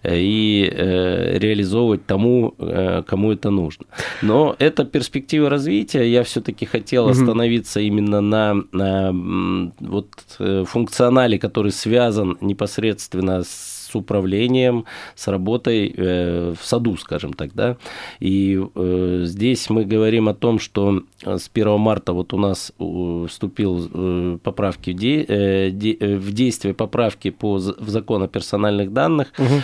э, 0.02 0.16
и 0.18 0.68
э, 0.72 1.38
реализовывать 1.38 2.06
тому, 2.06 2.54
э, 2.58 3.02
кому 3.06 3.32
это 3.32 3.50
нужно. 3.50 3.86
Но 4.22 4.56
это 4.58 4.84
перспектива 4.84 5.48
развития, 5.48 6.10
я 6.10 6.24
все-таки 6.24 6.66
хотел 6.66 7.04
угу. 7.04 7.12
остановиться 7.12 7.80
именно 7.80 8.20
на, 8.20 8.54
на 8.72 9.12
вот 9.80 10.08
э, 10.38 10.64
функционале, 10.66 11.38
который 11.38 11.72
связан 11.72 12.38
непосредственно 12.40 13.42
с 13.44 13.71
с 13.92 13.96
управлением, 13.96 14.84
с 15.14 15.28
работой 15.28 15.92
э, 15.96 16.54
в 16.58 16.64
саду, 16.64 16.96
скажем 16.96 17.32
так, 17.32 17.54
да. 17.54 17.76
И 18.20 18.60
э, 18.74 19.22
здесь 19.24 19.70
мы 19.70 19.84
говорим 19.84 20.28
о 20.28 20.34
том, 20.34 20.58
что 20.58 21.02
с 21.24 21.50
1 21.52 21.78
марта 21.78 22.12
вот 22.12 22.32
у 22.32 22.38
нас 22.38 22.72
вступил 23.28 23.90
э, 23.92 24.38
поправки 24.42 24.90
э, 24.90 25.70
э, 25.70 26.16
в 26.16 26.32
действие 26.32 26.74
поправки 26.74 27.30
по 27.30 27.56
в 27.56 27.88
закон 27.88 28.22
о 28.22 28.28
персональных 28.28 28.92
данных. 28.92 29.32
Угу 29.38 29.62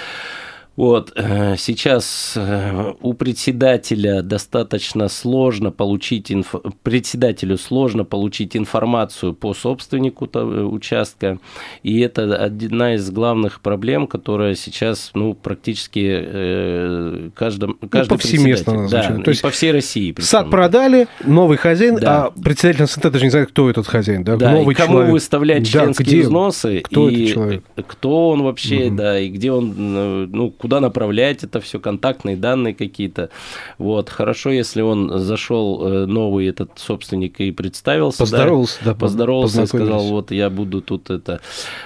вот, 0.79 1.13
э, 1.17 1.57
сейчас 1.59 2.35
э, 2.37 2.93
у 3.01 3.13
председателя 3.13 4.23
достаточно 4.23 5.09
сложно 5.09 5.73
получить, 5.73 6.31
инф... 6.31 6.55
председателю 6.85 7.59
сложно 7.59 8.05
получить 8.05 8.57
информацию 8.57 9.35
по 9.35 9.55
собственнику 9.55 10.31
э, 10.33 10.39
участка, 10.39 11.41
и 11.83 11.99
это 11.99 12.33
одна 12.37 12.95
из 12.95 13.11
главных 13.11 13.61
проблем, 13.61 14.07
которая 14.07 14.55
сейчас, 14.55 15.11
ну, 15.15 15.35
практически 15.35 17.31
каждом, 17.35 17.77
ну, 17.83 17.89
каждый 17.89 18.13
ну, 18.13 18.19
повсеместно, 18.19 18.89
да, 18.89 19.21
То 19.25 19.31
есть 19.31 19.43
по 19.43 19.51
всей 19.51 19.73
России. 19.73 20.15
Сад 20.21 20.49
продали, 20.49 21.09
новый 21.25 21.57
хозяин, 21.57 21.97
да. 21.97 22.27
а 22.27 22.31
председатель 22.31 22.87
СНТ 22.87 23.11
даже 23.11 23.25
не 23.25 23.31
знает, 23.31 23.49
кто 23.49 23.69
этот 23.69 23.89
хозяин, 23.89 24.23
да, 24.23 24.37
да 24.37 24.53
новый 24.53 24.75
и 24.75 24.77
кому 24.77 24.93
человек. 24.93 25.13
выставлять 25.13 25.67
членские 25.67 26.05
да, 26.07 26.13
где, 26.13 26.23
взносы, 26.23 26.81
кто 26.85 27.09
и 27.09 27.15
этот 27.25 27.35
человек? 27.35 27.65
кто 27.89 28.29
он 28.29 28.43
вообще, 28.43 28.87
угу. 28.87 28.97
да, 28.97 29.19
и 29.19 29.29
где 29.29 29.51
он, 29.51 30.31
ну, 30.31 30.53
куда 30.53 30.68
направлять 30.81 31.43
это 31.43 31.61
все, 31.61 31.81
контактные 31.81 32.37
данные 32.37 32.75
какие-то. 32.75 33.31
Вот. 33.79 34.09
Хорошо, 34.09 34.51
если 34.51 34.83
он 34.83 35.19
зашел 35.19 35.87
э, 35.87 36.07
новый 36.07 36.47
этот 36.47 36.79
собственник 36.79 37.41
и 37.41 37.51
представился. 37.51 38.19
Поздоровался, 38.19 38.79
да, 38.85 38.93
да 38.93 38.99
поздоровался 38.99 39.63
и 39.63 39.67
сказал, 39.67 40.03
вот 40.05 40.31
я 40.31 40.51
буду 40.51 40.81
тут 40.81 41.11
это, 41.11 41.41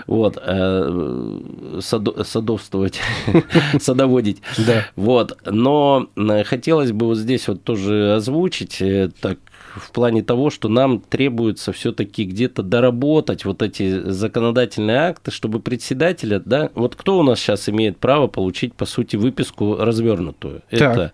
вот, 0.07 0.39
э, 0.45 1.41
садо, 1.81 2.25
садовствовать, 2.25 3.01
садоводить. 3.81 4.43
Да. 4.67 4.87
Вот. 4.97 5.39
Но 5.45 6.09
хотелось 6.45 6.93
бы 6.93 7.07
вот 7.07 7.19
здесь 7.19 7.49
вот 7.49 7.63
тоже 7.63 8.15
озвучить, 8.17 8.83
так 9.21 9.39
в 9.77 9.91
плане 9.93 10.23
того, 10.23 10.51
что 10.51 10.69
нам 10.69 11.01
требуется 11.01 11.73
все-таки 11.73 12.25
где-то 12.25 12.63
доработать 12.63 13.45
вот 13.45 13.63
эти 13.63 14.01
законодательные 14.11 14.99
акты, 14.99 15.31
чтобы 15.31 15.61
председателя, 15.61 16.41
да, 16.45 16.71
вот 16.75 16.97
кто 16.97 17.19
у 17.19 17.23
нас 17.23 17.39
сейчас 17.39 17.69
имеет 17.69 17.99
право 17.99 18.27
получить, 18.27 18.75
по 18.75 18.85
сути, 18.85 19.17
выписку 19.17 19.77
развернутую? 19.77 20.63
Так. 20.71 20.81
Это 20.81 21.13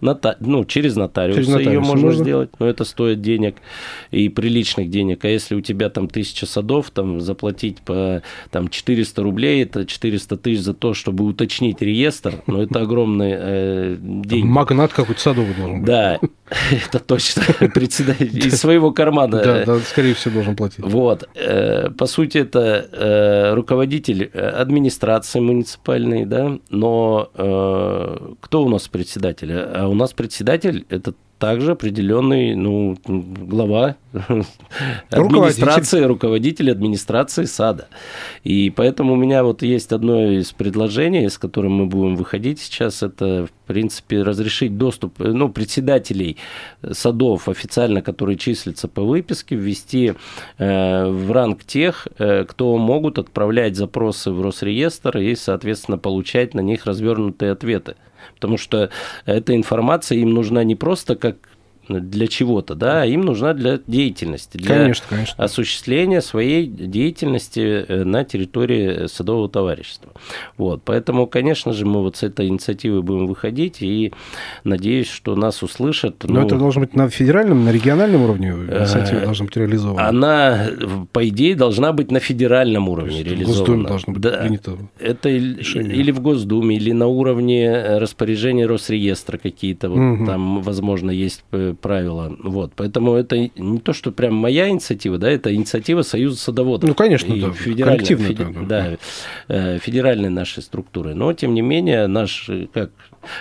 нота... 0.00 0.36
ну, 0.40 0.64
через 0.64 0.96
нотариуса, 0.96 1.40
через 1.40 1.48
нотариуса 1.48 1.72
ее 1.72 1.80
можно, 1.80 2.06
можно 2.06 2.24
сделать, 2.24 2.50
но 2.58 2.66
это 2.66 2.84
стоит 2.84 3.20
денег 3.20 3.56
и 4.10 4.28
приличных 4.28 4.90
денег. 4.90 5.24
А 5.24 5.28
если 5.28 5.54
у 5.54 5.60
тебя 5.60 5.90
там 5.90 6.08
тысяча 6.08 6.46
садов, 6.46 6.90
там 6.90 7.20
заплатить 7.20 7.80
по 7.80 8.22
там, 8.50 8.68
400 8.68 9.22
рублей, 9.22 9.62
это 9.62 9.86
400 9.86 10.36
тысяч 10.36 10.62
за 10.62 10.74
то, 10.74 10.94
чтобы 10.94 11.24
уточнить 11.24 11.80
реестр, 11.82 12.42
но 12.46 12.62
это 12.62 12.80
огромные 12.80 13.38
э, 13.40 13.96
деньги. 14.00 14.46
Магнат 14.46 14.92
какой-то 14.92 15.20
садовый 15.20 15.54
должен 15.54 15.78
быть. 15.78 15.86
Да, 15.86 16.18
это 16.70 16.98
точно. 16.98 17.42
Председатель 17.74 18.46
из 18.46 18.58
своего 18.58 18.92
кармана. 18.92 19.42
Да, 19.42 19.64
да, 19.64 19.78
скорее 19.80 20.14
всего, 20.14 20.34
должен 20.34 20.56
платить. 20.56 20.80
Вот. 20.80 21.28
Э, 21.34 21.90
по 21.90 22.06
сути, 22.06 22.38
это 22.38 22.88
э, 22.92 23.54
руководитель 23.54 24.26
администрации 24.26 25.40
муниципальной, 25.40 26.24
да, 26.24 26.58
но 26.70 27.30
э, 27.34 28.34
кто 28.40 28.64
у 28.64 28.68
нас 28.68 28.88
председатель? 28.88 29.52
А 29.52 29.88
у 29.88 29.94
нас 29.94 30.12
председатель– 30.12 30.86
это 30.88 31.14
также 31.40 31.72
определенный 31.72 32.54
ну, 32.54 32.96
глава 33.06 33.96
администрации, 35.10 36.02
руководитель. 36.02 36.70
администрации 36.70 37.46
сада. 37.46 37.88
И 38.44 38.70
поэтому 38.70 39.14
у 39.14 39.16
меня 39.16 39.42
вот 39.42 39.62
есть 39.62 39.90
одно 39.92 40.30
из 40.30 40.52
предложений, 40.52 41.30
с 41.30 41.38
которым 41.38 41.72
мы 41.72 41.86
будем 41.86 42.14
выходить 42.14 42.60
сейчас, 42.60 43.02
это, 43.02 43.46
в 43.46 43.66
принципе, 43.66 44.22
разрешить 44.22 44.76
доступ 44.76 45.18
ну, 45.18 45.48
председателей 45.48 46.36
садов 46.92 47.48
официально, 47.48 48.02
которые 48.02 48.36
числятся 48.36 48.86
по 48.86 49.02
выписке, 49.02 49.56
ввести 49.56 50.12
э, 50.58 51.06
в 51.06 51.32
ранг 51.32 51.64
тех, 51.64 52.06
э, 52.18 52.44
кто 52.44 52.76
могут 52.76 53.18
отправлять 53.18 53.76
запросы 53.76 54.30
в 54.30 54.42
Росреестр 54.42 55.18
и, 55.18 55.34
соответственно, 55.34 55.96
получать 55.96 56.52
на 56.52 56.60
них 56.60 56.84
развернутые 56.84 57.52
ответы 57.52 57.96
потому 58.40 58.56
что 58.56 58.88
эта 59.26 59.54
информация 59.54 60.16
им 60.18 60.32
нужна 60.32 60.64
не 60.64 60.74
просто 60.74 61.14
как 61.14 61.36
для 61.98 62.28
чего-то, 62.28 62.74
да, 62.74 63.04
им 63.04 63.22
нужна 63.22 63.54
для 63.54 63.80
деятельности, 63.86 64.56
для 64.56 64.76
конечно, 64.76 65.06
конечно. 65.08 65.42
осуществления 65.42 66.20
своей 66.20 66.66
деятельности 66.66 67.84
э, 67.88 68.04
на 68.04 68.24
территории 68.24 69.06
садового 69.08 69.48
товарищества. 69.48 70.12
Вот, 70.56 70.82
поэтому, 70.84 71.26
конечно 71.26 71.72
же, 71.72 71.86
мы 71.86 72.02
вот 72.02 72.16
с 72.16 72.22
этой 72.22 72.46
инициативой 72.48 73.02
будем 73.02 73.26
выходить 73.26 73.82
и 73.82 74.12
надеюсь, 74.64 75.08
что 75.08 75.34
нас 75.34 75.62
услышат. 75.62 76.24
Но 76.24 76.40
ну, 76.40 76.46
это 76.46 76.56
должно 76.56 76.82
быть 76.82 76.94
на 76.94 77.08
федеральном, 77.08 77.64
на 77.64 77.72
региональном 77.72 78.22
уровне 78.22 78.50
инициатива 78.50 79.20
должна 79.20 79.46
быть 79.46 79.56
реализована. 79.56 80.08
Она, 80.08 80.66
по 81.12 81.28
идее, 81.28 81.56
должна 81.56 81.92
быть 81.92 82.10
на 82.10 82.20
федеральном 82.20 82.88
уровне 82.88 83.22
реализована. 83.22 83.54
В 83.54 83.58
Госдуме 83.58 83.88
должно 83.88 84.12
быть 84.12 84.22
да, 84.22 84.30
принято 84.38 84.78
Это 84.98 85.28
решение. 85.28 85.96
или 85.96 86.10
в 86.10 86.20
Госдуме, 86.20 86.76
или 86.76 86.92
на 86.92 87.06
уровне 87.06 87.98
распоряжения 87.98 88.66
Росреестра 88.66 89.38
какие-то, 89.38 89.88
вот 89.90 89.98
угу. 89.98 90.26
там, 90.26 90.62
возможно, 90.62 91.10
есть 91.10 91.44
э, 91.52 91.74
правила. 91.80 92.34
Вот. 92.42 92.72
Поэтому 92.76 93.14
это 93.14 93.36
не 93.38 93.78
то, 93.78 93.92
что 93.92 94.12
прям 94.12 94.34
моя 94.34 94.68
инициатива, 94.68 95.18
да, 95.18 95.30
это 95.30 95.54
инициатива 95.54 96.02
Союза 96.02 96.38
садоводов. 96.38 96.88
Ну, 96.88 96.94
конечно, 96.94 97.32
и 97.32 97.40
да, 97.40 97.52
федеральная, 97.52 98.04
феди, 98.04 98.44
да, 98.44 98.62
да, 98.66 98.96
э, 99.48 99.78
федеральной 99.78 100.30
нашей 100.30 100.62
структуры. 100.62 101.14
Но, 101.14 101.32
тем 101.32 101.54
не 101.54 101.62
менее, 101.62 102.06
наш, 102.06 102.50
как 102.72 102.90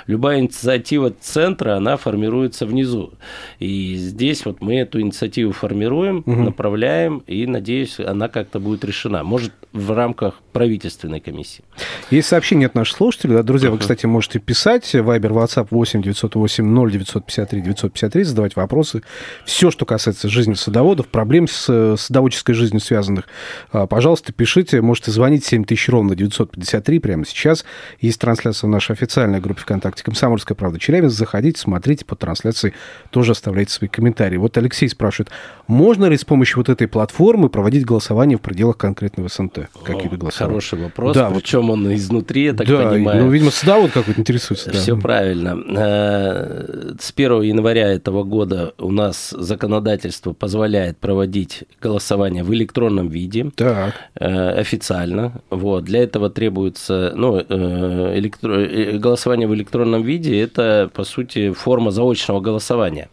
любая 0.08 0.39
инициатива 0.39 1.13
центра, 1.19 1.75
она 1.75 1.98
формируется 1.98 2.65
внизу. 2.65 3.13
И 3.60 3.96
здесь 3.96 4.46
вот 4.46 4.62
мы 4.62 4.79
эту 4.79 5.01
инициативу 5.01 5.51
формируем, 5.51 6.19
угу. 6.19 6.31
направляем, 6.31 7.24
и, 7.27 7.46
надеюсь, 7.46 8.00
она 8.00 8.27
как-то 8.27 8.60
будет 8.60 8.84
решена. 8.84 9.24
Может, 9.24 9.51
в 9.72 9.91
рамках 9.91 10.41
правительственной 10.51 11.19
комиссии. 11.19 11.63
Есть 12.09 12.27
сообщение 12.27 12.67
от 12.67 12.75
наших 12.75 12.97
слушателей. 12.97 13.35
Да, 13.35 13.43
друзья, 13.43 13.69
uh-huh. 13.69 13.73
вы, 13.73 13.79
кстати, 13.79 14.05
можете 14.05 14.39
писать. 14.39 14.93
Вайбер, 14.93 15.31
WhatsApp 15.31 15.67
8 15.71 16.01
908 16.01 16.65
0 16.65 16.91
953 16.91 17.61
953, 17.61 18.23
задавать 18.23 18.55
вопросы. 18.55 19.03
Все, 19.45 19.71
что 19.71 19.85
касается 19.85 20.29
жизни 20.29 20.53
садоводов, 20.53 21.07
проблем 21.07 21.47
с 21.47 21.95
садоводческой 21.97 22.55
жизнью 22.55 22.81
связанных, 22.81 23.25
а, 23.71 23.87
пожалуйста, 23.87 24.33
пишите. 24.33 24.81
Можете 24.81 25.11
звонить 25.11 25.45
7000 25.45 25.89
ровно 25.89 26.15
953 26.15 26.99
прямо 26.99 27.25
сейчас. 27.25 27.65
Есть 28.01 28.19
трансляция 28.19 28.67
в 28.67 28.71
нашей 28.71 28.93
официальной 28.93 29.39
группе 29.39 29.61
ВКонтакте 29.61 30.03
«Комсомольская 30.03 30.55
правда 30.55 30.79
Челябинск». 30.79 31.17
Заходите, 31.17 31.59
смотрите 31.59 32.05
по 32.05 32.15
трансляции, 32.15 32.73
тоже 33.12 33.31
оставляйте 33.31 33.71
свои 33.71 33.88
комментарии. 33.88 34.38
Вот 34.38 34.57
Алексей 34.57 34.89
спрашивает, 34.89 35.29
можно 35.67 36.05
ли 36.05 36.17
с 36.17 36.25
помощью 36.25 36.57
вот 36.57 36.69
этой 36.69 36.88
платформы 36.88 37.49
проводить 37.49 37.85
голосование 37.85 38.38
в 38.38 38.41
пределах 38.41 38.77
конкретного 38.77 39.29
СНТ? 39.29 39.69
Как 39.83 40.03
виды 40.03 40.17
голосования? 40.17 40.38
Хороший 40.45 40.80
вопрос. 40.80 41.15
Да, 41.15 41.30
Причем 41.30 41.67
вот... 41.67 41.73
он 41.73 41.93
изнутри, 41.93 42.45
я 42.45 42.54
так 42.54 42.67
да, 42.67 42.89
понимаю. 42.89 43.23
Ну, 43.23 43.30
видимо, 43.30 43.52
садовод 43.52 43.91
какой-то 43.91 44.19
интересуется. 44.19 44.71
Все 44.71 44.95
да. 44.95 45.02
правильно. 45.02 45.58
Э, 45.75 46.93
с 46.99 47.12
1 47.15 47.41
января 47.41 47.88
этого 47.91 48.23
года 48.23 48.73
у 48.78 48.91
нас 48.91 49.30
законодательство 49.38 50.34
позволяет 50.34 50.97
проводить 50.97 51.63
голосование 51.82 52.43
в 52.43 52.54
электронном 52.54 53.10
виде. 53.10 53.52
Так. 53.56 53.93
Э, 54.15 54.49
официально. 54.52 55.41
Вот. 55.49 55.86
Для 55.86 56.04
этого 56.04 56.30
требуется 56.30 57.13
ну, 57.15 57.38
э, 57.38 58.13
электро... 58.17 58.97
голосование 58.97 59.47
в 59.47 59.54
электронном 59.54 60.04
виде 60.04 60.39
это, 60.39 60.89
по 60.93 61.04
сути, 61.04 61.52
форма 61.52 61.91
заочного 61.91 62.39
голосования. 62.39 63.10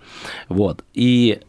Вот. 0.49 0.85
И 0.95 1.41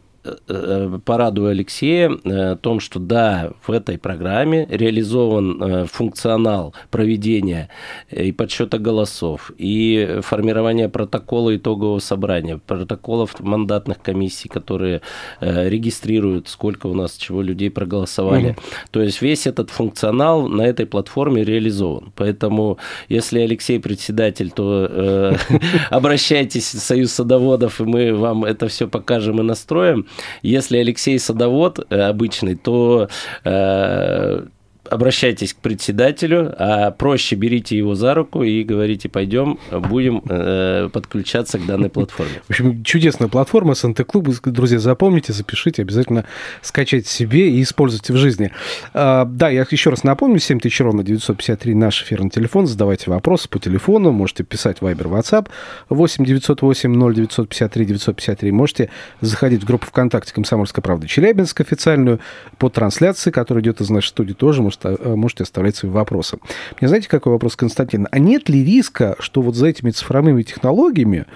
порадую 1.04 1.50
Алексея 1.50 2.10
э, 2.10 2.52
о 2.52 2.56
том, 2.56 2.80
что 2.80 2.98
да, 2.98 3.52
в 3.62 3.70
этой 3.70 3.98
программе 3.98 4.66
реализован 4.68 5.62
э, 5.62 5.86
функционал 5.86 6.74
проведения 6.90 7.68
и 8.10 8.32
подсчета 8.32 8.78
голосов, 8.78 9.52
и 9.58 10.18
формирования 10.22 10.88
протокола 10.88 11.56
итогового 11.56 12.00
собрания, 12.00 12.58
протоколов 12.58 13.38
мандатных 13.40 14.00
комиссий, 14.02 14.48
которые 14.48 15.02
регистрируют, 15.40 16.48
сколько 16.48 16.86
у 16.86 16.94
нас 16.94 17.16
чего 17.16 17.42
людей 17.42 17.70
проголосовали. 17.70 18.50
Угу. 18.50 18.56
То 18.90 19.02
есть 19.02 19.22
весь 19.22 19.46
этот 19.46 19.70
функционал 19.70 20.48
на 20.48 20.62
этой 20.62 20.86
платформе 20.86 21.44
реализован. 21.44 22.12
Поэтому, 22.16 22.78
если 23.08 23.40
Алексей 23.40 23.78
председатель, 23.78 24.50
то 24.50 25.36
обращайтесь 25.90 26.74
в 26.74 26.78
Союз 26.78 27.12
садоводов, 27.12 27.80
и 27.80 27.84
мы 27.84 28.14
вам 28.14 28.44
это 28.44 28.68
все 28.68 28.88
покажем 28.88 29.40
и 29.40 29.42
настроим. 29.42 30.06
Если 30.42 30.78
Алексей 30.78 31.18
садовод 31.18 31.86
э, 31.90 32.00
обычный, 32.00 32.54
то 32.54 33.08
э, 33.44 34.46
обращайтесь 34.90 35.54
к 35.54 35.56
председателю, 35.56 36.54
а 36.58 36.90
проще 36.90 37.36
берите 37.36 37.76
его 37.76 37.94
за 37.94 38.14
руку 38.14 38.42
и 38.42 38.62
говорите, 38.62 39.08
пойдем, 39.08 39.58
будем 39.70 40.22
э, 40.28 40.88
подключаться 40.92 41.58
к 41.58 41.66
данной 41.66 41.90
платформе. 41.90 42.32
В 42.46 42.50
общем, 42.50 42.82
чудесная 42.84 43.28
платформа 43.28 43.74
СНТ-клуб. 43.74 44.28
Друзья, 44.44 44.78
запомните, 44.78 45.32
запишите, 45.32 45.82
обязательно 45.82 46.24
скачайте 46.62 47.08
себе 47.08 47.50
и 47.50 47.62
используйте 47.62 48.12
в 48.12 48.16
жизни. 48.16 48.50
А, 48.94 49.24
да, 49.24 49.48
я 49.48 49.66
еще 49.68 49.90
раз 49.90 50.04
напомню, 50.04 50.38
7000 50.38 50.80
ровно 50.80 51.02
953 51.02 51.74
наш 51.74 52.02
эфирный 52.02 52.30
телефон. 52.30 52.66
Задавайте 52.66 53.10
вопросы 53.10 53.48
по 53.48 53.58
телефону, 53.58 54.12
можете 54.12 54.44
писать 54.44 54.78
Viber, 54.80 55.08
WhatsApp 55.08 55.48
8 55.88 56.24
908 56.24 56.92
0 56.92 57.14
953 57.14 57.84
953. 57.84 58.52
Можете 58.52 58.90
заходить 59.20 59.62
в 59.62 59.66
группу 59.66 59.86
ВКонтакте 59.86 60.32
«Комсомольская 60.32 60.82
правда» 60.82 61.06
Челябинск 61.06 61.60
официальную 61.60 62.20
по 62.58 62.68
трансляции, 62.68 63.30
которая 63.30 63.62
идет 63.62 63.80
из 63.80 63.90
нашей 63.90 64.08
студии, 64.08 64.32
тоже 64.32 64.62
можете 64.62 64.77
можете 64.84 65.44
оставлять 65.44 65.76
свои 65.76 65.90
вопросы. 65.90 66.38
Мне 66.80 66.88
знаете, 66.88 67.08
какой 67.08 67.32
вопрос, 67.32 67.56
Константин? 67.56 68.08
А 68.10 68.18
нет 68.18 68.48
ли 68.48 68.64
риска, 68.64 69.16
что 69.18 69.42
вот 69.42 69.54
за 69.54 69.68
этими 69.68 69.90
цифровыми 69.90 70.42
технологиями 70.42 71.26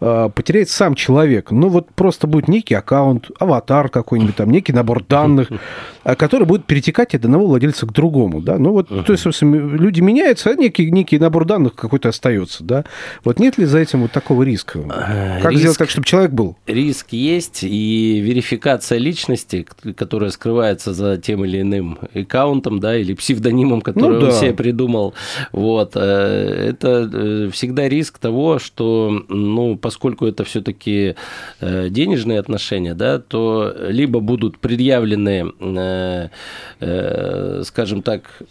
э, 0.00 0.30
потеряет 0.34 0.70
сам 0.70 0.94
человек? 0.94 1.50
Ну, 1.50 1.68
вот 1.68 1.92
просто 1.94 2.26
будет 2.26 2.48
некий 2.48 2.74
аккаунт, 2.74 3.30
аватар 3.38 3.88
какой-нибудь, 3.88 4.36
там, 4.36 4.50
некий 4.50 4.72
набор 4.72 5.04
данных, 5.04 5.48
э, 6.04 6.14
который 6.14 6.46
будет 6.46 6.66
перетекать 6.66 7.14
от 7.14 7.24
одного 7.24 7.46
владельца 7.46 7.86
к 7.86 7.92
другому, 7.92 8.40
да? 8.40 8.58
Ну, 8.58 8.72
вот, 8.72 8.88
то 8.88 9.12
есть, 9.12 9.22
собственно, 9.22 9.56
люди 9.76 10.00
меняются, 10.00 10.50
а 10.50 10.54
некий, 10.54 10.90
некий 10.90 11.18
набор 11.18 11.44
данных 11.44 11.74
какой-то 11.74 12.08
остается, 12.08 12.64
да? 12.64 12.84
Вот 13.24 13.38
нет 13.38 13.58
ли 13.58 13.64
за 13.64 13.78
этим 13.78 14.02
вот 14.02 14.12
такого 14.12 14.42
риска? 14.42 14.80
Как 15.42 15.50
риск, 15.50 15.60
сделать 15.60 15.78
так, 15.78 15.90
чтобы 15.90 16.06
человек 16.06 16.32
был? 16.32 16.56
Риск 16.66 17.08
есть, 17.12 17.64
и 17.64 18.20
верификация 18.20 18.98
личности, 18.98 19.66
которая 19.96 20.30
скрывается 20.30 20.94
за 20.94 21.16
тем 21.16 21.44
или 21.44 21.60
иным 21.60 21.98
аккаунтом, 22.14 22.80
да, 22.80 22.91
да, 22.92 22.98
или 22.98 23.14
псевдонимом, 23.14 23.80
который 23.80 24.20
ну, 24.20 24.26
он 24.26 24.32
себе 24.32 24.52
придумал. 24.52 25.14
Вот. 25.52 25.96
Это 25.96 27.50
всегда 27.52 27.88
риск 27.88 28.18
того, 28.18 28.58
что, 28.58 29.24
ну, 29.28 29.76
поскольку 29.76 30.26
это 30.26 30.44
все-таки 30.44 31.14
денежные 31.60 32.38
отношения, 32.38 32.94
да, 32.94 33.18
то 33.18 33.74
либо 33.88 34.20
будут 34.20 34.58
предъявлены, 34.58 35.52
скажем 37.64 38.02
так, 38.02 38.42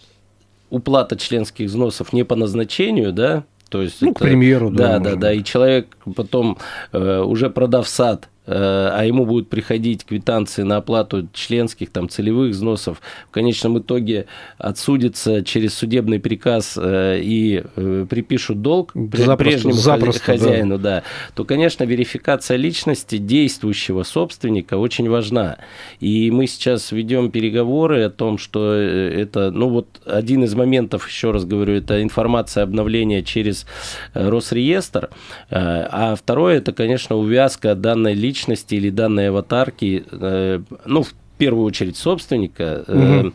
уплата 0.70 1.18
членских 1.18 1.68
взносов 1.68 2.14
не 2.14 2.24
по 2.24 2.36
назначению, 2.36 3.12
да, 3.12 3.44
то 3.70 3.82
есть 3.82 4.02
ну, 4.02 4.12
это, 4.12 4.20
к 4.20 4.22
примеру, 4.24 4.70
да. 4.70 5.00
Да, 5.00 5.12
да, 5.12 5.16
да. 5.16 5.34
И 5.34 5.44
человек 5.44 5.98
потом, 6.16 6.58
э, 6.94 7.20
уже 7.20 7.50
продав 7.50 7.88
сад, 7.88 8.31
Э, 8.31 8.31
а 8.48 9.04
ему 9.04 9.26
будут 9.26 9.50
приходить 9.50 10.04
квитанции 10.04 10.64
на 10.64 10.78
оплату 10.78 11.30
членских, 11.32 11.92
там, 11.92 12.10
целевых 12.10 12.52
взносов, 12.52 13.02
в 13.28 13.32
конечном 13.32 13.80
итоге 13.80 14.26
отсудится 14.58 15.44
через 15.44 15.76
судебный 15.76 16.20
приказ 16.20 16.78
э, 16.82 17.20
и 17.22 17.64
э, 17.76 18.06
припишут 18.10 18.62
долг 18.62 18.92
запросто, 18.96 19.38
прежнему 19.38 19.74
запросто, 19.74 20.24
хозяину, 20.24 20.78
да. 20.80 21.02
да, 21.02 21.04
то, 21.36 21.46
конечно, 21.46 21.84
верификация 21.84 22.58
личности 22.58 23.18
действующего 23.18 24.04
собственника 24.04 24.78
очень 24.78 25.08
важна. 25.08 25.58
И 26.00 26.32
мы 26.32 26.48
сейчас 26.48 26.92
ведем 26.92 27.30
переговоры 27.30 28.04
о 28.04 28.10
том, 28.10 28.40
что 28.40 28.74
это, 28.74 29.52
ну 29.52 29.70
вот 29.70 30.02
один 30.06 30.44
из 30.46 30.56
моментов, 30.56 31.08
еще 31.08 31.32
раз 31.32 31.46
говорю, 31.46 31.76
это 31.76 32.02
информация 32.02 32.64
обновления 32.64 33.22
через 33.22 33.68
Росреестр, 34.14 35.10
а 35.50 36.16
второе, 36.16 36.58
это, 36.58 36.74
конечно, 36.74 37.16
увязка 37.16 37.76
данной 37.76 38.14
личности 38.14 38.31
личности 38.32 38.76
или 38.76 38.90
данной 38.90 39.30
аватарки, 39.30 40.06
э, 40.10 40.62
ну, 40.86 41.04
в 41.04 41.14
первую 41.38 41.66
очередь 41.66 41.98
собственника, 41.98 42.86
угу. 42.88 43.34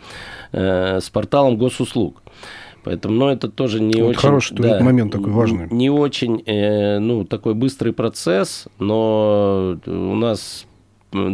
с 0.52 1.10
порталом 1.10 1.56
госуслуг. 1.56 2.22
Поэтому, 2.84 3.14
ну, 3.16 3.28
это 3.30 3.48
тоже 3.48 3.80
не 3.80 4.00
вот 4.00 4.10
очень... 4.10 4.20
Хороший 4.20 4.56
да, 4.56 4.80
момент 4.80 5.10
такой 5.10 5.32
важный. 5.32 5.66
Не 5.70 5.90
очень, 5.90 6.44
ну, 7.00 7.24
такой 7.24 7.54
быстрый 7.54 7.92
процесс, 7.92 8.68
но 8.78 9.76
у 9.86 10.14
нас 10.14 10.66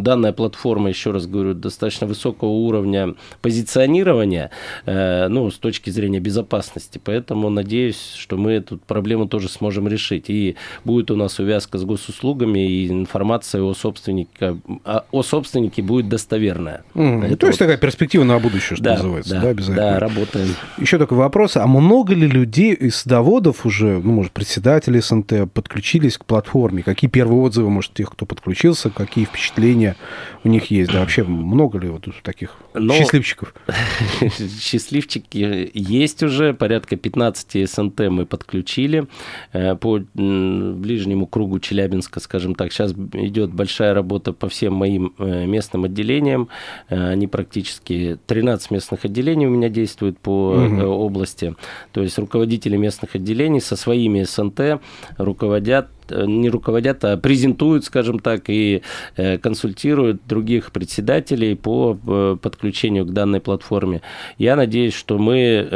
данная 0.02 0.32
платформа, 0.32 0.88
еще 0.88 1.10
раз 1.10 1.26
говорю, 1.26 1.54
достаточно 1.54 2.06
высокого 2.06 2.50
уровня 2.50 3.14
позиционирования, 3.40 4.50
э, 4.86 5.28
ну, 5.28 5.50
с 5.50 5.58
точки 5.58 5.90
зрения 5.90 6.20
безопасности. 6.20 7.00
Поэтому 7.02 7.50
надеюсь, 7.50 8.14
что 8.16 8.36
мы 8.36 8.52
эту 8.52 8.78
проблему 8.78 9.26
тоже 9.26 9.48
сможем 9.48 9.88
решить. 9.88 10.28
И 10.28 10.56
будет 10.84 11.10
у 11.10 11.16
нас 11.16 11.38
увязка 11.38 11.78
с 11.78 11.84
госуслугами, 11.84 12.66
и 12.66 12.88
информация 12.88 13.62
о 13.62 13.74
собственнике, 13.74 14.56
о 14.84 15.22
собственнике 15.22 15.82
будет 15.82 16.08
достоверная. 16.08 16.84
Mm, 16.94 17.26
Это 17.26 17.36
то 17.36 17.46
есть 17.46 17.58
такая 17.58 17.76
перспектива 17.76 18.24
на 18.24 18.38
будущее, 18.38 18.76
что 18.76 18.84
да, 18.84 18.94
называется, 18.94 19.34
да, 19.34 19.40
да, 19.40 19.48
обязательно. 19.48 19.76
Да, 19.76 19.98
работаем. 20.00 20.48
Еще 20.78 20.98
такой 20.98 21.18
вопрос. 21.18 21.56
А 21.56 21.66
много 21.66 22.14
ли 22.14 22.26
людей 22.26 22.74
из 22.74 22.96
садоводов 22.96 23.66
уже, 23.66 23.98
ну, 23.98 24.12
может, 24.12 24.32
председатели 24.32 25.00
СНТ 25.00 25.52
подключились 25.52 26.18
к 26.18 26.24
платформе? 26.24 26.82
Какие 26.82 27.10
первые 27.10 27.40
отзывы, 27.42 27.70
может, 27.70 27.94
тех, 27.94 28.10
кто 28.10 28.26
подключился, 28.26 28.90
какие 28.90 29.24
впечатления? 29.24 29.71
Впечатления 29.72 29.96
у 30.44 30.48
них 30.48 30.70
есть? 30.70 30.90
Да, 30.90 31.00
вообще 31.00 31.22
много 31.22 31.78
ли 31.78 31.88
вот 31.88 32.06
таких 32.22 32.56
Но... 32.74 32.94
счастливчиков? 32.94 33.54
Счастливчики 34.60 35.70
есть 35.72 36.22
уже, 36.22 36.52
порядка 36.52 36.96
15 36.96 37.68
СНТ 37.68 38.00
мы 38.10 38.26
подключили 38.26 39.06
э, 39.52 39.76
по 39.76 40.00
ближнему 40.14 41.26
кругу 41.26 41.60
Челябинска, 41.60 42.20
скажем 42.20 42.54
так. 42.54 42.72
Сейчас 42.72 42.92
идет 42.92 43.52
большая 43.52 43.94
работа 43.94 44.32
по 44.32 44.48
всем 44.48 44.74
моим 44.74 45.14
э, 45.18 45.46
местным 45.46 45.84
отделениям. 45.84 46.48
Э, 46.88 47.10
они 47.10 47.26
практически 47.28 48.18
13 48.26 48.72
местных 48.72 49.04
отделений 49.04 49.46
у 49.46 49.50
меня 49.50 49.68
действуют 49.68 50.18
по 50.18 50.54
угу. 50.54 50.82
области. 50.82 51.54
То 51.92 52.02
есть 52.02 52.18
руководители 52.18 52.76
местных 52.76 53.14
отделений 53.14 53.60
со 53.60 53.76
своими 53.76 54.24
СНТ 54.24 54.80
руководят 55.18 55.88
не 56.10 56.48
руководят, 56.48 57.04
а 57.04 57.16
презентуют, 57.16 57.84
скажем 57.84 58.18
так, 58.18 58.44
и 58.48 58.82
э, 59.16 59.38
консультируют 59.38 60.22
других 60.26 60.72
председателей 60.72 61.54
по 61.54 61.98
э, 62.06 62.36
подключению 62.40 63.06
к 63.06 63.12
данной 63.12 63.40
платформе. 63.40 64.02
Я 64.38 64.56
надеюсь, 64.56 64.94
что 64.94 65.18
мы, 65.18 65.68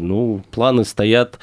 ну, 0.00 0.42
планы 0.50 0.84
стоят 0.84 1.38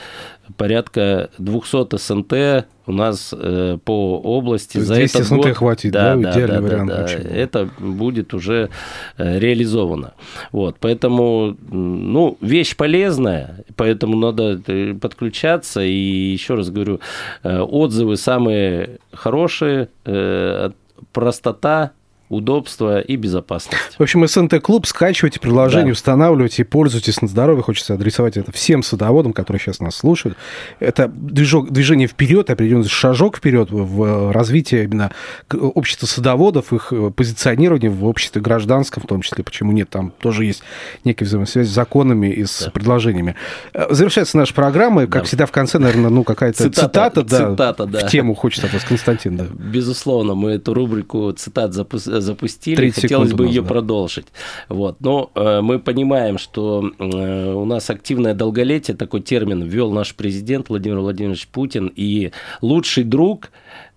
порядка 0.55 1.29
200 1.37 1.97
СНТ 1.97 2.67
у 2.85 2.91
нас 2.93 3.33
э, 3.37 3.77
по 3.83 4.19
области. 4.19 4.77
За 4.77 4.95
этот 4.95 5.25
СНТ 5.25 5.37
год, 5.37 5.57
хватит, 5.57 5.91
да, 5.91 6.15
да 6.15 6.31
идеальный 6.31 6.47
да, 6.47 6.61
вариант. 6.61 6.89
Да, 6.89 7.03
да, 7.03 7.13
это 7.13 7.69
будет 7.79 8.33
уже 8.33 8.69
э, 9.17 9.39
реализовано. 9.39 10.13
Вот, 10.51 10.77
поэтому, 10.79 11.57
ну, 11.69 12.37
вещь 12.39 12.75
полезная, 12.75 13.65
поэтому 13.75 14.17
надо 14.17 14.61
э, 14.67 14.93
подключаться. 14.93 15.81
И 15.81 15.91
еще 16.31 16.55
раз 16.55 16.69
говорю, 16.69 17.01
э, 17.43 17.59
отзывы 17.59 18.15
самые 18.15 18.99
хорошие, 19.11 19.89
э, 20.05 20.71
простота, 21.11 21.91
удобство 22.29 22.99
и 22.99 23.15
безопасность. 23.15 23.95
В 23.97 24.01
общем, 24.01 24.27
СНТ-клуб, 24.27 24.85
скачивайте 24.85 25.39
приложение, 25.39 25.87
да. 25.87 25.93
устанавливайте 25.93 26.63
и 26.63 26.65
пользуйтесь 26.65 27.21
на 27.21 27.27
здоровье. 27.27 27.63
Хочется 27.63 27.93
адресовать 27.93 28.35
это 28.37 28.51
всем 28.51 28.83
садоводам, 28.83 29.33
которые 29.33 29.61
сейчас 29.61 29.79
нас 29.79 29.95
слушают. 29.95 30.37
Это 30.79 31.07
движок, 31.07 31.71
движение 31.71 32.07
вперед, 32.07 32.49
определенный 32.49 32.87
шажок 32.87 33.37
вперед 33.37 33.69
в 33.71 34.31
развитии 34.31 34.83
именно 34.83 35.11
общества 35.51 36.05
садоводов, 36.05 36.73
их 36.73 36.91
позиционирование 37.15 37.89
в 37.89 38.05
обществе 38.05 38.41
гражданском, 38.41 39.03
в 39.03 39.07
том 39.07 39.21
числе, 39.21 39.43
почему 39.43 39.71
нет, 39.71 39.89
там 39.89 40.11
тоже 40.19 40.45
есть 40.45 40.63
некая 41.05 41.25
взаимосвязь 41.25 41.67
с 41.67 41.71
законами 41.71 42.27
и 42.27 42.45
с 42.45 42.65
да. 42.65 42.71
предложениями. 42.71 43.35
Э, 43.73 43.87
завершается 43.89 44.37
наша 44.37 44.53
программа, 44.53 45.07
как 45.07 45.21
да. 45.21 45.23
всегда 45.23 45.45
в 45.45 45.51
конце, 45.51 45.79
наверное, 45.79 46.09
ну 46.09 46.23
какая-то 46.23 46.57
цитата, 46.57 46.87
цитата, 46.87 47.23
да, 47.23 47.51
цитата, 47.51 47.85
да. 47.85 48.07
в 48.07 48.11
тему 48.11 48.35
хочется 48.35 48.67
от 48.67 48.73
вас, 48.73 48.83
Константин. 48.83 49.37
Да. 49.37 49.45
Безусловно, 49.45 50.35
мы 50.35 50.51
эту 50.51 50.73
рубрику 50.73 51.31
цитат 51.31 51.73
запустили 51.73 52.16
запустили, 52.21 52.89
хотелось 52.89 53.33
бы 53.33 53.45
ее 53.45 53.61
да. 53.61 53.67
продолжить. 53.67 54.27
Вот. 54.69 54.97
Но 54.99 55.31
э, 55.35 55.61
мы 55.61 55.79
понимаем, 55.79 56.37
что 56.37 56.91
э, 56.99 57.53
у 57.53 57.65
нас 57.65 57.89
активное 57.89 58.33
долголетие, 58.33 58.95
такой 58.95 59.21
термин 59.21 59.63
ввел 59.63 59.91
наш 59.91 60.15
президент 60.15 60.69
Владимир 60.69 60.99
Владимирович 60.99 61.47
Путин, 61.47 61.91
и 61.95 62.31
лучший 62.61 63.03
друг 63.03 63.51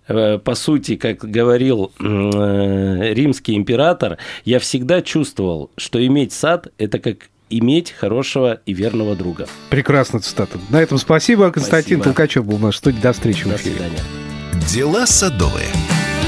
э, 0.07 0.37
по 0.39 0.55
сути, 0.55 0.95
как 0.95 1.19
говорил 1.19 1.91
э, 1.99 3.13
римский 3.13 3.55
император, 3.55 4.17
я 4.45 4.59
всегда 4.59 5.01
чувствовал, 5.01 5.71
что 5.77 6.05
иметь 6.05 6.33
сад– 6.33 6.67
это 6.77 6.99
как 6.99 7.29
иметь 7.51 7.91
хорошего 7.91 8.61
и 8.65 8.73
верного 8.73 9.15
друга. 9.15 9.47
Прекрасная 9.69 10.21
цитата. 10.21 10.57
На 10.69 10.81
этом 10.81 10.97
спасибо. 10.97 11.51
Константин 11.51 11.97
спасибо. 11.97 12.03
Толкачев 12.03 12.45
был 12.45 12.57
в 12.57 12.61
нашей 12.61 12.77
студии. 12.77 13.01
До 13.01 13.13
встречи 13.13 13.43
До 13.43 13.51
в 13.51 13.55
эфире. 13.55 13.75
Дела 14.69 15.05
садовые. 15.05 15.67